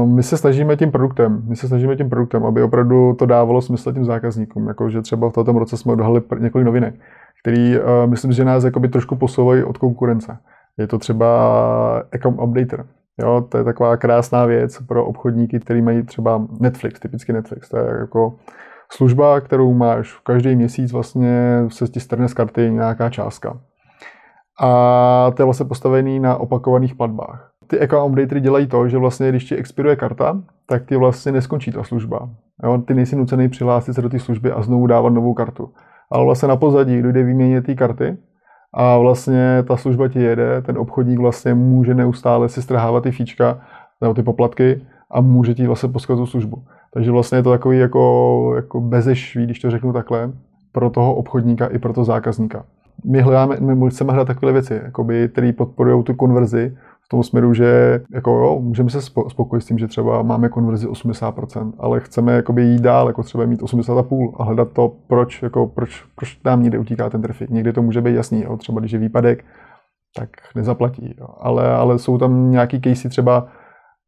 My 0.04 0.22
se 0.22 0.36
snažíme 0.36 0.76
tím 0.76 0.90
produktem, 0.90 1.42
my 1.46 1.56
se 1.56 1.68
snažíme 1.68 1.96
tím 1.96 2.10
produktem, 2.10 2.44
aby 2.44 2.62
opravdu 2.62 3.14
to 3.14 3.26
dávalo 3.26 3.62
smysl 3.62 3.92
tím 3.92 4.04
zákazníkům. 4.04 4.68
Jakože 4.68 5.02
třeba 5.02 5.30
v 5.30 5.32
tomto 5.32 5.52
roce 5.52 5.76
jsme 5.76 5.92
odhalili 5.92 6.22
několik 6.38 6.66
novinek, 6.66 6.94
který 7.42 7.78
uh, 7.78 7.84
myslím, 8.06 8.32
že 8.32 8.44
nás 8.44 8.64
jakoby 8.64 8.88
trošku 8.88 9.16
posouvají 9.16 9.64
od 9.64 9.78
konkurence. 9.78 10.38
Je 10.80 10.86
to 10.86 10.98
třeba 10.98 12.02
Ecom 12.12 12.38
Updater. 12.38 12.86
Jo, 13.22 13.46
to 13.48 13.58
je 13.58 13.64
taková 13.64 13.96
krásná 13.96 14.46
věc 14.46 14.78
pro 14.88 15.04
obchodníky, 15.06 15.60
který 15.60 15.82
mají 15.82 16.02
třeba 16.02 16.46
Netflix, 16.60 17.00
typicky 17.00 17.32
Netflix. 17.32 17.68
To 17.68 17.76
je 17.76 17.84
jako 17.98 18.34
služba, 18.92 19.40
kterou 19.40 19.74
máš 19.74 20.20
každý 20.24 20.56
měsíc 20.56 20.92
vlastně 20.92 21.64
se 21.68 21.88
ti 21.88 22.00
strne 22.00 22.28
z 22.28 22.34
karty 22.34 22.70
nějaká 22.70 23.10
částka. 23.10 23.60
A 24.60 25.30
to 25.36 25.42
je 25.42 25.44
vlastně 25.44 25.66
postavený 25.66 26.20
na 26.20 26.36
opakovaných 26.36 26.94
platbách. 26.94 27.50
Ty 27.66 27.80
account 27.80 28.12
updatery 28.12 28.40
dělají 28.40 28.66
to, 28.66 28.88
že 28.88 28.98
vlastně, 28.98 29.28
když 29.28 29.44
ti 29.44 29.56
expiruje 29.56 29.96
karta, 29.96 30.42
tak 30.66 30.86
ti 30.86 30.96
vlastně 30.96 31.32
neskončí 31.32 31.72
ta 31.72 31.82
služba. 31.82 32.30
Jo, 32.64 32.78
ty 32.78 32.94
nejsi 32.94 33.16
nucený 33.16 33.48
přihlásit 33.48 33.94
se 33.94 34.02
do 34.02 34.08
té 34.08 34.18
služby 34.18 34.52
a 34.52 34.62
znovu 34.62 34.86
dávat 34.86 35.10
novou 35.10 35.34
kartu. 35.34 35.72
Ale 36.10 36.24
vlastně 36.24 36.48
na 36.48 36.56
pozadí 36.56 37.02
dojde 37.02 37.22
výměně 37.22 37.62
té 37.62 37.74
karty 37.74 38.16
a 38.72 38.98
vlastně 38.98 39.64
ta 39.68 39.76
služba 39.76 40.08
ti 40.08 40.20
jede, 40.20 40.62
ten 40.62 40.78
obchodník 40.78 41.18
vlastně 41.18 41.54
může 41.54 41.94
neustále 41.94 42.48
si 42.48 42.62
strhávat 42.62 43.02
ty 43.02 43.10
fíčka 43.10 43.60
nebo 44.00 44.14
ty 44.14 44.22
poplatky 44.22 44.82
a 45.10 45.20
může 45.20 45.54
ti 45.54 45.66
vlastně 45.66 45.88
poskytnout 45.88 46.26
službu. 46.26 46.62
Takže 46.92 47.10
vlastně 47.10 47.38
je 47.38 47.42
to 47.42 47.50
takový 47.50 47.78
jako, 47.78 48.52
jako 48.56 48.80
bezešví, 48.80 49.44
když 49.44 49.58
to 49.58 49.70
řeknu 49.70 49.92
takhle, 49.92 50.32
pro 50.72 50.90
toho 50.90 51.14
obchodníka 51.14 51.66
i 51.66 51.78
pro 51.78 51.92
toho 51.92 52.04
zákazníka. 52.04 52.64
My 53.04 53.20
hledáme, 53.20 53.56
my 53.60 53.90
chceme 53.90 54.12
hledat 54.12 54.26
takové 54.26 54.52
věci, 54.52 54.80
které 55.32 55.52
podporují 55.52 56.04
tu 56.04 56.14
konverzi 56.14 56.76
tom 57.10 57.22
směru, 57.22 57.54
že 57.54 58.00
jako 58.14 58.30
jo, 58.30 58.60
můžeme 58.60 58.90
se 58.90 59.02
spokojit 59.02 59.62
s 59.62 59.66
tím, 59.66 59.78
že 59.78 59.86
třeba 59.86 60.22
máme 60.22 60.48
konverzi 60.48 60.88
80%, 60.88 61.72
ale 61.78 62.00
chceme 62.00 62.32
jakoby 62.32 62.62
jít 62.62 62.82
dál, 62.82 63.06
jako 63.06 63.22
třeba 63.22 63.46
mít 63.46 63.62
80,5 63.62 64.32
a 64.38 64.44
hledat 64.44 64.72
to, 64.72 64.96
proč, 65.06 65.42
jako, 65.42 65.66
proč, 65.66 66.04
proč 66.16 66.34
tam 66.34 66.62
někde 66.62 66.78
utíká 66.78 67.10
ten 67.10 67.22
trafik. 67.22 67.50
Někdy 67.50 67.72
to 67.72 67.82
může 67.82 68.00
být 68.00 68.14
jasný, 68.14 68.42
jo. 68.42 68.56
třeba 68.56 68.80
když 68.80 68.92
je 68.92 68.98
výpadek, 68.98 69.44
tak 70.16 70.28
nezaplatí. 70.54 71.14
Jo. 71.18 71.26
Ale, 71.38 71.74
ale 71.74 71.98
jsou 71.98 72.18
tam 72.18 72.50
nějaký 72.50 72.80
casey 72.80 73.10
třeba, 73.10 73.46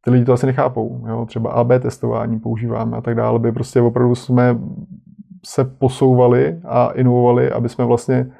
ty 0.05 0.11
lidi 0.11 0.25
to 0.25 0.33
asi 0.33 0.45
nechápou. 0.45 1.05
Jo. 1.07 1.25
Třeba 1.25 1.51
AB 1.51 1.71
testování 1.79 2.39
používáme 2.39 2.97
a 2.97 3.01
tak 3.01 3.15
dále, 3.15 3.35
aby 3.35 3.51
prostě 3.51 3.81
opravdu 3.81 4.15
jsme 4.15 4.59
se 5.45 5.65
posouvali 5.65 6.59
a 6.65 6.87
inovovali, 6.87 7.51
aby 7.51 7.69
jsme 7.69 7.85
vlastně 7.85 8.31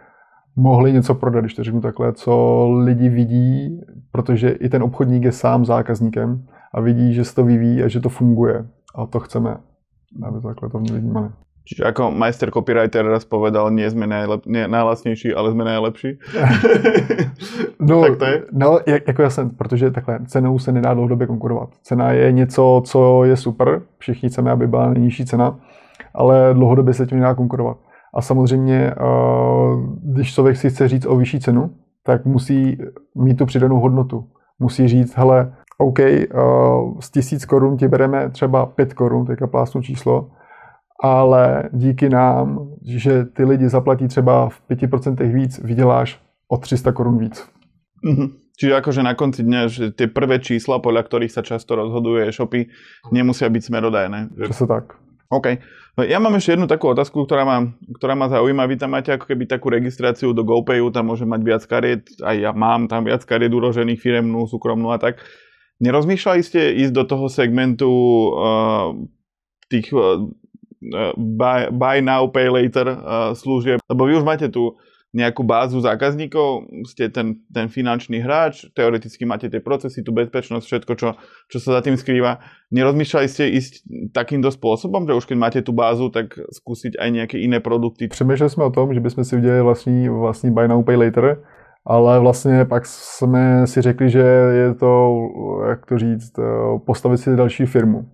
mohli 0.55 0.93
něco 0.93 1.15
prodat, 1.15 1.41
když 1.41 1.53
to 1.53 1.63
řeknu 1.63 1.81
takhle, 1.81 2.13
co 2.13 2.67
lidi 2.83 3.09
vidí, 3.09 3.81
protože 4.11 4.49
i 4.49 4.69
ten 4.69 4.83
obchodník 4.83 5.23
je 5.23 5.31
sám 5.31 5.65
zákazníkem 5.65 6.45
a 6.73 6.81
vidí, 6.81 7.13
že 7.13 7.25
se 7.25 7.35
to 7.35 7.43
vyvíjí 7.43 7.83
a 7.83 7.87
že 7.87 7.99
to 7.99 8.09
funguje. 8.09 8.65
A 8.95 9.05
to 9.05 9.19
chceme, 9.19 9.57
aby 10.23 10.41
to 10.41 10.47
takhle 10.47 10.69
to 10.69 10.77
vnímali. 10.77 11.29
Čiže 11.63 11.87
ako 11.87 12.11
majster 12.11 12.51
copywriter 12.51 13.07
raz 13.07 13.23
povedal, 13.23 13.71
nie 13.71 13.87
sme 13.87 14.03
najlep, 14.03 14.43
nie, 14.51 14.67
najlasnější, 14.67 15.31
ale 15.31 15.51
jsme 15.51 15.63
najlepší. 15.63 16.19
no, 17.79 18.01
tak 18.01 18.17
to 18.19 18.25
je? 18.25 18.43
No, 18.51 18.79
jako 18.85 19.21
já 19.21 19.29
jsem, 19.29 19.49
protože 19.49 19.91
takhle 19.91 20.19
cenou 20.27 20.59
se 20.59 20.71
nedá 20.71 20.93
dlouhodobě 20.93 21.27
konkurovat. 21.27 21.69
Cena 21.83 22.11
je 22.11 22.31
něco, 22.31 22.81
co 22.85 23.23
je 23.23 23.37
super, 23.37 23.81
všichni 23.97 24.29
chceme, 24.29 24.51
aby 24.51 24.67
byla 24.67 24.89
nejnižší 24.89 25.25
cena, 25.25 25.59
ale 26.13 26.53
dlouhodobě 26.53 26.93
se 26.93 27.05
tím 27.05 27.19
nedá 27.19 27.35
konkurovat. 27.35 27.77
A 28.13 28.21
samozřejmě, 28.21 28.91
eh, 28.91 28.95
když 30.03 30.33
člověk 30.33 30.57
si 30.57 30.69
chce 30.69 30.87
říct 30.87 31.05
o 31.05 31.15
vyšší 31.15 31.39
cenu, 31.39 31.69
tak 32.03 32.25
musí 32.25 32.77
mít 33.15 33.37
tu 33.37 33.45
přidanou 33.45 33.79
hodnotu. 33.79 34.27
Musí 34.59 34.87
říct, 34.87 35.15
hele, 35.15 35.53
OK, 35.77 35.99
z 36.99 37.11
tisíc 37.11 37.45
korun 37.45 37.77
ti 37.77 37.87
bereme 37.87 38.29
třeba 38.29 38.65
pět 38.65 38.93
korun, 38.93 39.25
teďka 39.25 39.47
plásnu 39.47 39.81
číslo, 39.81 40.31
ale 41.03 41.69
díky 41.73 42.09
nám, 42.09 42.69
že 42.85 43.25
ty 43.25 43.43
lidi 43.43 43.69
zaplatí 43.69 44.07
třeba 44.07 44.49
v 44.49 44.61
5% 44.69 45.33
víc, 45.33 45.59
vyděláš 45.63 46.21
o 46.47 46.57
300 46.57 46.91
korun 46.91 47.17
víc. 47.17 47.49
Mm-hmm. 48.05 48.29
Čiže 48.53 48.77
akože 48.77 49.01
na 49.01 49.17
konci 49.17 49.41
dňa, 49.41 49.61
že 49.65 49.85
tie 49.97 50.05
prvé 50.05 50.37
čísla, 50.37 50.77
podľa 50.77 51.09
ktorých 51.09 51.33
sa 51.33 51.41
často 51.41 51.73
rozhoduje 51.73 52.29
e-shopy, 52.29 52.69
nemusia 53.09 53.49
byť 53.49 53.63
smerodajné. 53.65 54.19
Že... 54.37 54.53
sa 54.53 54.67
tak. 54.69 55.02
OK. 55.33 55.47
No, 55.93 56.01
ja 56.01 56.17
mám 56.17 56.33
ešte 56.33 56.57
jednu 56.57 56.65
takú 56.65 56.89
otázku, 56.89 57.25
ktorá 57.29 57.45
ma, 57.45 57.69
ktorá 57.97 58.17
ma 58.17 58.25
zaujíma. 58.25 58.65
Vy 58.65 58.81
tam 58.81 58.97
máte 58.97 59.13
ako 59.13 59.29
keby 59.29 59.45
takú 59.45 59.69
registráciu 59.69 60.33
do 60.33 60.41
GoPayu, 60.41 60.89
tam 60.89 61.13
môže 61.13 61.25
mať 61.25 61.41
viac 61.45 61.63
kariet, 61.69 62.09
aj 62.21 62.35
ja 62.37 62.51
mám 62.53 62.89
tam 62.89 63.05
viac 63.05 63.21
kariet 63.21 63.53
uložených 63.53 64.01
firemnú, 64.01 64.49
súkromnú 64.49 64.89
a 64.89 64.97
tak. 64.97 65.21
Nerozmýšľali 65.81 66.41
ste 66.41 66.61
ísť 66.81 66.93
do 66.97 67.03
toho 67.05 67.25
segmentu 67.29 67.89
uh, 68.33 68.93
tých 69.69 69.93
uh, 69.93 70.25
buy, 71.13 71.69
buy 71.69 72.01
now, 72.01 72.25
pay 72.25 72.49
later 72.49 72.89
uh, 72.89 73.31
služieb? 73.37 73.81
Lebo 73.85 74.09
vy 74.09 74.17
už 74.17 74.25
máte 74.25 74.49
tu 74.49 74.73
nejakú 75.13 75.45
bázu 75.45 75.77
zákazníkov, 75.77 76.65
ste 76.89 77.05
ten, 77.13 77.45
ten 77.53 77.69
finančný 77.69 78.17
hráč, 78.17 78.65
teoreticky 78.73 79.29
máte 79.29 79.45
tie 79.45 79.61
procesy, 79.61 80.01
tú 80.01 80.09
bezpečnosť, 80.09 80.65
všetko, 80.65 80.93
čo, 80.97 81.09
čo 81.53 81.57
sa 81.61 81.77
za 81.77 81.81
tým 81.85 81.93
skrýva. 81.93 82.41
Nerozmýšľali 82.73 83.27
ste 83.29 83.53
ísť 83.53 83.73
takýmto 84.09 84.49
spôsobom, 84.49 85.05
že 85.05 85.13
už 85.13 85.25
keď 85.29 85.37
máte 85.37 85.59
tú 85.61 85.69
bázu, 85.69 86.09
tak 86.09 86.33
skúsiť 86.33 86.97
aj 86.97 87.09
nejaké 87.13 87.37
iné 87.37 87.61
produkty? 87.61 88.09
Přemýšleli 88.09 88.49
jsme 88.49 88.63
o 88.63 88.73
tom, 88.73 88.93
že 88.93 88.99
bychom 88.99 89.23
si 89.23 89.35
udělali 89.37 89.61
vlastní, 89.61 90.09
vlastní 90.09 90.51
buy 90.51 90.67
now, 90.67 90.83
pay 90.83 90.97
later, 90.97 91.37
ale 91.85 92.19
vlastně 92.19 92.65
pak 92.65 92.85
jsme 92.85 93.67
si 93.67 93.81
řekli, 93.81 94.09
že 94.09 94.23
je 94.51 94.73
to, 94.73 95.11
jak 95.69 95.85
to 95.85 95.97
říct, 95.97 96.33
postavit 96.85 97.17
si 97.17 97.35
další 97.35 97.65
firmu 97.65 98.09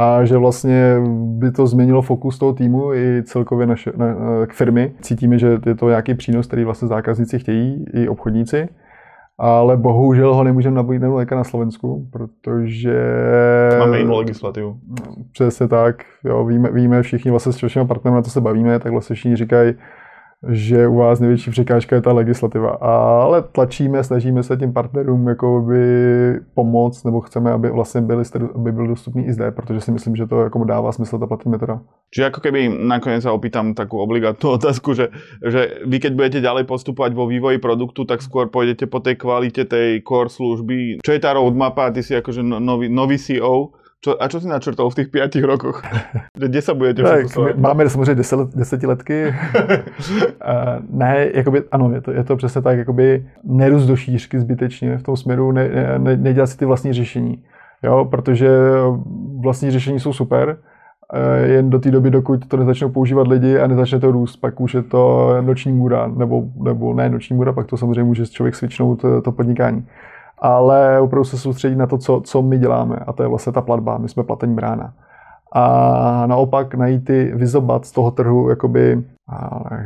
a 0.00 0.24
že 0.24 0.36
vlastně 0.36 0.96
by 1.38 1.50
to 1.50 1.66
změnilo 1.66 2.02
fokus 2.02 2.38
toho 2.38 2.52
týmu 2.52 2.94
i 2.94 3.22
celkově 3.24 3.66
naše, 3.66 3.92
na, 3.96 4.06
k 4.46 4.52
firmy. 4.52 4.92
Cítíme, 5.00 5.38
že 5.38 5.58
je 5.66 5.74
to 5.74 5.88
nějaký 5.88 6.14
přínos, 6.14 6.46
který 6.46 6.64
vlastně 6.64 6.88
zákazníci 6.88 7.38
chtějí, 7.38 7.84
i 7.94 8.08
obchodníci, 8.08 8.68
ale 9.38 9.76
bohužel 9.76 10.34
ho 10.34 10.44
nemůžeme 10.44 10.76
nabídnout 10.76 11.30
na 11.30 11.44
Slovensku, 11.44 12.08
protože... 12.12 13.02
Máme 13.78 13.98
jinou 13.98 14.18
legislativu. 14.18 14.76
Přesně 15.32 15.68
tak. 15.68 16.04
Jo, 16.24 16.44
víme, 16.44 16.70
víme 16.72 17.02
všichni 17.02 17.30
vlastně 17.30 17.52
s 17.52 17.66
všemi 17.66 17.86
partnery, 17.86 18.14
na 18.14 18.22
to 18.22 18.30
se 18.30 18.40
bavíme, 18.40 18.78
tak 18.78 18.92
vlastně 18.92 19.14
všichni 19.14 19.36
říkají, 19.36 19.74
že 20.48 20.88
u 20.88 20.96
vás 20.96 21.20
největší 21.20 21.50
překážka 21.50 21.96
je 21.96 22.02
ta 22.02 22.12
legislativa. 22.12 22.70
Ale 22.80 23.42
tlačíme, 23.42 24.04
snažíme 24.04 24.42
se 24.42 24.56
tím 24.56 24.72
partnerům 24.72 25.28
jakoby 25.28 25.84
pomoct, 26.54 27.04
nebo 27.04 27.20
chceme, 27.20 27.52
aby 27.52 27.70
vlastně 27.70 28.00
byli, 28.00 28.24
aby 28.54 28.72
byl 28.72 28.86
dostupný 28.86 29.26
i 29.26 29.32
zde, 29.32 29.50
protože 29.50 29.80
si 29.80 29.90
myslím, 29.92 30.16
že 30.16 30.26
to 30.26 30.40
jako 30.40 30.64
dává 30.64 30.92
smysl 30.92 31.18
ta 31.18 31.26
platní 31.26 31.50
metoda. 31.50 31.80
Čiže 32.10 32.24
jako 32.24 32.40
keby 32.40 32.68
nakonec 32.68 33.22
sa 33.22 33.32
opýtam 33.32 33.74
takú 33.74 34.02
obligátnu 34.02 34.50
otázku, 34.58 34.94
že, 34.94 35.14
že 35.46 35.78
vy 35.86 36.00
keď 36.00 36.12
budete 36.12 36.40
ďalej 36.40 36.64
postupovať 36.64 37.12
vo 37.14 37.28
vývoji 37.28 37.58
produktu, 37.62 38.04
tak 38.04 38.24
skôr 38.24 38.50
pôjdete 38.50 38.90
po 38.90 38.98
tej 38.98 39.14
kvalite 39.14 39.64
tej 39.64 40.02
core 40.02 40.32
služby. 40.32 41.04
Čo 41.04 41.12
je 41.12 41.20
tá 41.20 41.36
roadmapa? 41.36 41.92
Ty 41.94 42.02
si 42.02 42.16
akože 42.16 42.42
no, 42.42 42.58
nový, 42.58 42.88
nový 42.88 43.20
CEO, 43.20 43.70
čo, 44.00 44.22
a 44.22 44.28
čo 44.28 44.40
si 44.40 44.48
načrtol 44.48 44.90
v 44.90 44.94
těch 44.94 45.08
pěti 45.08 45.40
rokoch? 45.40 45.82
Kde 46.38 46.62
se 46.62 46.74
budete 46.74 47.02
tak, 47.02 47.26
Máme 47.56 47.88
samozřejmě 47.88 48.14
deset, 48.14 48.54
desetiletky. 48.54 49.34
ne, 50.90 51.30
jakoby, 51.34 51.62
ano, 51.72 51.92
je 51.94 52.00
to, 52.00 52.10
je 52.10 52.24
to 52.24 52.36
přesně 52.36 52.62
tak, 52.62 52.78
jakoby 52.78 53.26
nerůst 53.44 53.88
do 53.88 53.96
šířky 53.96 54.40
zbytečně 54.40 54.98
v 54.98 55.02
tom 55.02 55.16
směru, 55.16 55.52
ne, 55.52 55.68
ne, 55.98 56.16
nedělat 56.16 56.46
si 56.46 56.58
ty 56.58 56.64
vlastní 56.64 56.92
řešení. 56.92 57.44
Jo, 57.82 58.04
protože 58.04 58.48
vlastní 59.40 59.70
řešení 59.70 60.00
jsou 60.00 60.12
super, 60.12 60.56
eh, 61.12 61.46
jen 61.46 61.70
do 61.70 61.78
té 61.78 61.90
doby, 61.90 62.10
dokud 62.10 62.48
to 62.48 62.56
nezačnou 62.56 62.88
používat 62.88 63.28
lidi 63.28 63.58
a 63.58 63.66
nezačne 63.66 64.00
to 64.00 64.12
růst, 64.12 64.36
pak 64.36 64.60
už 64.60 64.74
je 64.74 64.82
to 64.82 65.34
noční 65.40 65.72
můra, 65.72 66.06
nebo, 66.06 66.42
nebo 66.62 66.94
ne 66.94 67.08
noční 67.08 67.36
můra, 67.36 67.52
pak 67.52 67.66
to 67.66 67.76
samozřejmě 67.76 68.04
může 68.04 68.26
člověk 68.26 68.54
svičnout 68.54 69.00
to, 69.00 69.22
to 69.22 69.32
podnikání 69.32 69.86
ale 70.40 71.00
opravdu 71.00 71.24
se 71.24 71.38
soustředit 71.38 71.76
na 71.76 71.86
to, 71.86 71.98
co, 71.98 72.20
co 72.24 72.42
my 72.42 72.58
děláme 72.58 72.96
a 72.96 73.12
to 73.12 73.22
je 73.22 73.28
vlastně 73.28 73.52
ta 73.52 73.60
platba, 73.60 73.98
my 73.98 74.08
jsme 74.08 74.22
platení 74.22 74.54
brána. 74.54 74.92
A 75.52 76.26
naopak 76.26 76.74
najít 76.74 77.04
ty, 77.04 77.32
vyzobat 77.34 77.84
z 77.84 77.92
toho 77.92 78.10
trhu, 78.10 78.50
jakoby, 78.50 79.04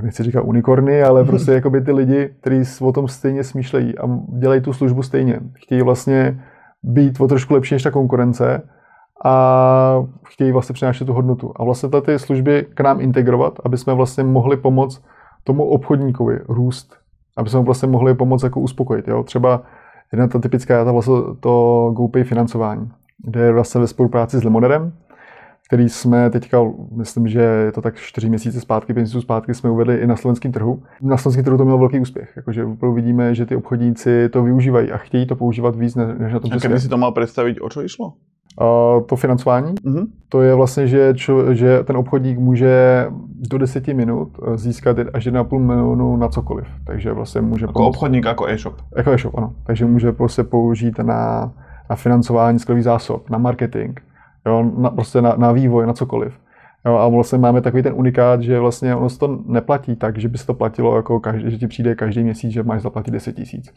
nechci 0.03 0.23
říkat 0.23 0.43
unikorny, 0.43 1.03
ale 1.03 1.25
prostě 1.31 1.53
jakoby 1.53 1.81
ty 1.81 1.93
lidi, 1.93 2.31
kteří 2.41 2.85
o 2.85 2.93
tom 2.93 3.09
stejně 3.09 3.45
smýšlejí 3.45 3.99
a 3.99 4.03
dělají 4.39 4.61
tu 4.61 4.73
službu 4.73 5.03
stejně. 5.03 5.41
Chtějí 5.53 5.83
vlastně 5.83 6.41
být 6.83 7.21
o 7.21 7.29
trošku 7.29 7.55
lepší 7.55 7.75
než 7.75 7.83
ta 7.83 7.91
konkurence 7.91 8.63
a 9.25 10.05
chtějí 10.27 10.53
vlastně 10.53 10.73
přinášet 10.73 11.05
tu 11.05 11.13
hodnotu. 11.13 11.53
A 11.57 11.65
vlastně 11.65 11.89
ty 12.07 12.19
služby 12.19 12.67
k 12.75 12.81
nám 12.81 13.01
integrovat, 13.01 13.61
aby 13.65 13.77
jsme 13.77 13.95
vlastně 13.95 14.25
mohli 14.25 14.57
pomoct 14.57 15.05
tomu 15.45 15.65
obchodníkovi 15.65 16.41
růst, 16.49 16.97
aby 17.37 17.51
jsme 17.51 17.61
vlastně 17.61 17.89
mohli 17.89 18.15
pomoct 18.15 18.43
jako 18.43 18.61
uspokojit. 18.61 19.09
Jo? 19.09 19.23
Třeba 19.23 19.63
Jedna 20.15 20.29
ta 20.29 20.39
typická 20.39 20.79
je 20.79 20.85
to, 20.85 20.93
vlastně 20.93 21.15
to 21.41 21.91
GoPay 21.97 22.25
financování, 22.25 22.91
kde 23.19 23.41
je 23.41 23.53
vlastně 23.53 23.81
ve 23.81 23.87
spolupráci 23.87 24.39
s 24.39 24.45
Limonerem, 24.45 24.93
který 25.69 25.89
jsme 25.89 26.31
teďka, 26.31 26.59
myslím, 26.93 27.29
že 27.29 27.41
je 27.41 27.73
to 27.73 27.83
tak 27.83 27.97
čtyři 27.97 28.29
měsíce 28.29 28.61
zpátky, 28.61 28.95
pět 28.95 29.03
měsíců 29.03 29.21
zpátky, 29.21 29.55
jsme 29.55 29.71
uvedli 29.71 29.97
i 29.97 30.07
na 30.07 30.17
slovenském 30.17 30.53
trhu. 30.53 30.83
Na 31.03 31.17
slovenském 31.17 31.45
trhu 31.45 31.59
to 31.59 31.65
mělo 31.65 31.79
velký 31.79 32.01
úspěch, 32.01 32.33
jakože 32.37 32.65
opravdu 32.65 32.95
vidíme, 32.95 33.35
že 33.35 33.47
ty 33.47 33.57
obchodníci 33.57 34.29
to 34.29 34.43
využívají 34.43 34.93
a 34.93 34.97
chtějí 34.97 35.27
to 35.27 35.37
používat 35.37 35.77
víc 35.77 35.95
než 35.95 36.33
na 36.33 36.41
tom 36.41 36.53
A 36.53 36.57
když 36.57 36.83
si 36.83 36.89
to 36.89 36.97
mal 36.97 37.13
představit, 37.13 37.61
o 37.61 37.69
co 37.69 37.83
išlo? 37.83 38.13
Uh, 38.61 39.03
to 39.07 39.17
financování, 39.17 39.75
mm-hmm. 39.75 40.07
to 40.29 40.43
je 40.43 40.55
vlastně, 40.55 40.87
že, 40.87 41.15
čo, 41.15 41.55
že 41.55 41.83
ten 41.85 41.97
obchodník 41.97 42.39
může 42.39 43.07
do 43.51 43.59
10 43.59 43.89
minut 43.89 44.29
eh, 44.43 44.57
získat 44.57 44.97
až 45.15 45.27
1,5 45.27 45.59
milionu 45.59 46.17
na 46.17 46.29
cokoliv. 46.29 46.67
Takže 46.87 47.13
vlastně 47.13 47.41
může... 47.41 47.65
Jako 47.65 47.73
pomoct, 47.73 47.97
obchodník, 47.97 48.25
jako 48.25 48.47
e-shop. 48.49 48.75
Jako 48.97 49.13
e-shop, 49.13 49.35
ano. 49.39 49.55
Takže 49.67 49.85
může 49.85 50.13
prostě 50.13 50.43
použít 50.43 50.99
na, 50.99 51.53
na 51.91 51.97
financování 51.97 52.59
skvělých 52.59 52.85
zásob, 52.85 53.31
na 53.31 53.39
marketing, 53.39 54.01
jo, 54.47 54.71
na, 54.77 54.91
prostě 54.91 55.23
na, 55.23 55.35
na 55.37 55.53
vývoj, 55.53 55.87
na 55.87 55.93
cokoliv. 55.93 56.33
Jo, 56.87 56.97
a 56.97 57.09
vlastně 57.09 57.39
máme 57.39 57.61
takový 57.61 57.83
ten 57.83 57.93
unikát, 57.97 58.43
že 58.43 58.61
vlastně 58.61 58.95
ono 58.95 59.09
se 59.09 59.19
to 59.19 59.39
neplatí 59.47 59.97
tak, 59.97 60.19
že 60.19 60.29
by 60.29 60.39
se 60.39 60.47
to 60.47 60.55
platilo, 60.55 60.97
jako 60.97 61.21
každý, 61.21 61.51
že 61.51 61.59
ti 61.59 61.67
přijde 61.67 61.95
každý 61.95 62.23
měsíc, 62.23 62.53
že 62.53 62.63
máš 62.63 62.83
zaplatit 62.83 63.11
10 63.11 63.33
tisíc. 63.33 63.75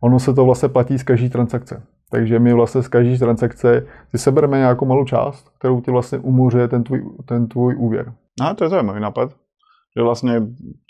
Ono 0.00 0.18
se 0.18 0.34
to 0.34 0.44
vlastně 0.44 0.68
platí 0.68 0.98
z 0.98 1.02
každé 1.02 1.28
transakce. 1.28 1.82
Takže 2.10 2.38
my 2.38 2.52
vlastně 2.52 2.82
z 2.82 2.88
každé 2.88 3.18
transakce 3.18 3.86
si 4.10 4.18
sebereme 4.18 4.58
nějakou 4.58 4.86
malou 4.86 5.04
část, 5.04 5.48
kterou 5.58 5.80
ti 5.80 5.90
vlastně 5.90 6.18
umoře 6.18 6.68
ten 6.68 6.84
tvůj, 6.84 7.04
ten 7.24 7.48
tvůj 7.48 7.76
úvěr. 7.78 8.12
A 8.42 8.54
to 8.54 8.64
je 8.64 8.70
zajímavý 8.70 9.00
nápad. 9.00 9.30
Že 9.96 10.02
vlastně 10.02 10.42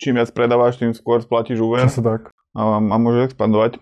čím 0.05 0.17
víc 0.17 0.31
predáváš, 0.31 0.77
tím 0.77 0.93
skôr 0.93 1.21
splatíš 1.21 1.61
úvěr. 1.61 1.87
Přesně 1.87 2.03
tak. 2.03 2.29
A, 2.57 2.77
a 2.77 2.99
může 2.99 3.23
expandovat. 3.23 3.77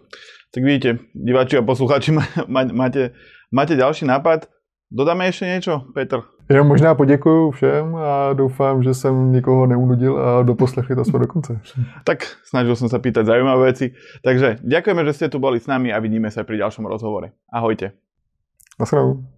Tak 0.54 0.64
vidíte, 0.64 0.98
diváči 1.12 1.56
a 1.56 1.62
posluchači, 1.62 2.12
máte, 2.72 3.10
máte 3.52 3.76
další 3.76 4.04
nápad. 4.04 4.46
Dodáme 4.90 5.26
ještě 5.26 5.46
něco, 5.46 5.82
Petr? 5.94 6.20
Já 6.50 6.62
možná 6.62 6.94
poděkuju 6.94 7.50
všem 7.50 7.96
a 7.96 8.32
doufám, 8.32 8.82
že 8.82 8.94
jsem 8.94 9.32
nikoho 9.32 9.66
neunudil 9.66 10.18
a 10.18 10.42
doposlechli 10.42 10.96
to 10.96 11.04
jsme 11.04 11.18
do 11.18 11.26
konce. 11.26 11.60
tak 12.04 12.18
snažil 12.44 12.76
jsem 12.76 12.88
se 12.88 12.98
pýtať 12.98 13.26
zaujímavé 13.26 13.64
věci. 13.64 13.92
Takže 14.24 14.56
ďakujeme, 14.64 15.04
že 15.04 15.12
ste 15.12 15.28
tu 15.28 15.38
boli 15.38 15.60
s 15.60 15.66
nami 15.68 15.92
a 15.92 16.00
vidíme 16.00 16.30
se 16.30 16.44
pri 16.44 16.56
ďalšom 16.56 16.88
rozhovore. 16.88 17.36
Ahojte. 17.52 17.92
Naschledanou. 18.80 19.28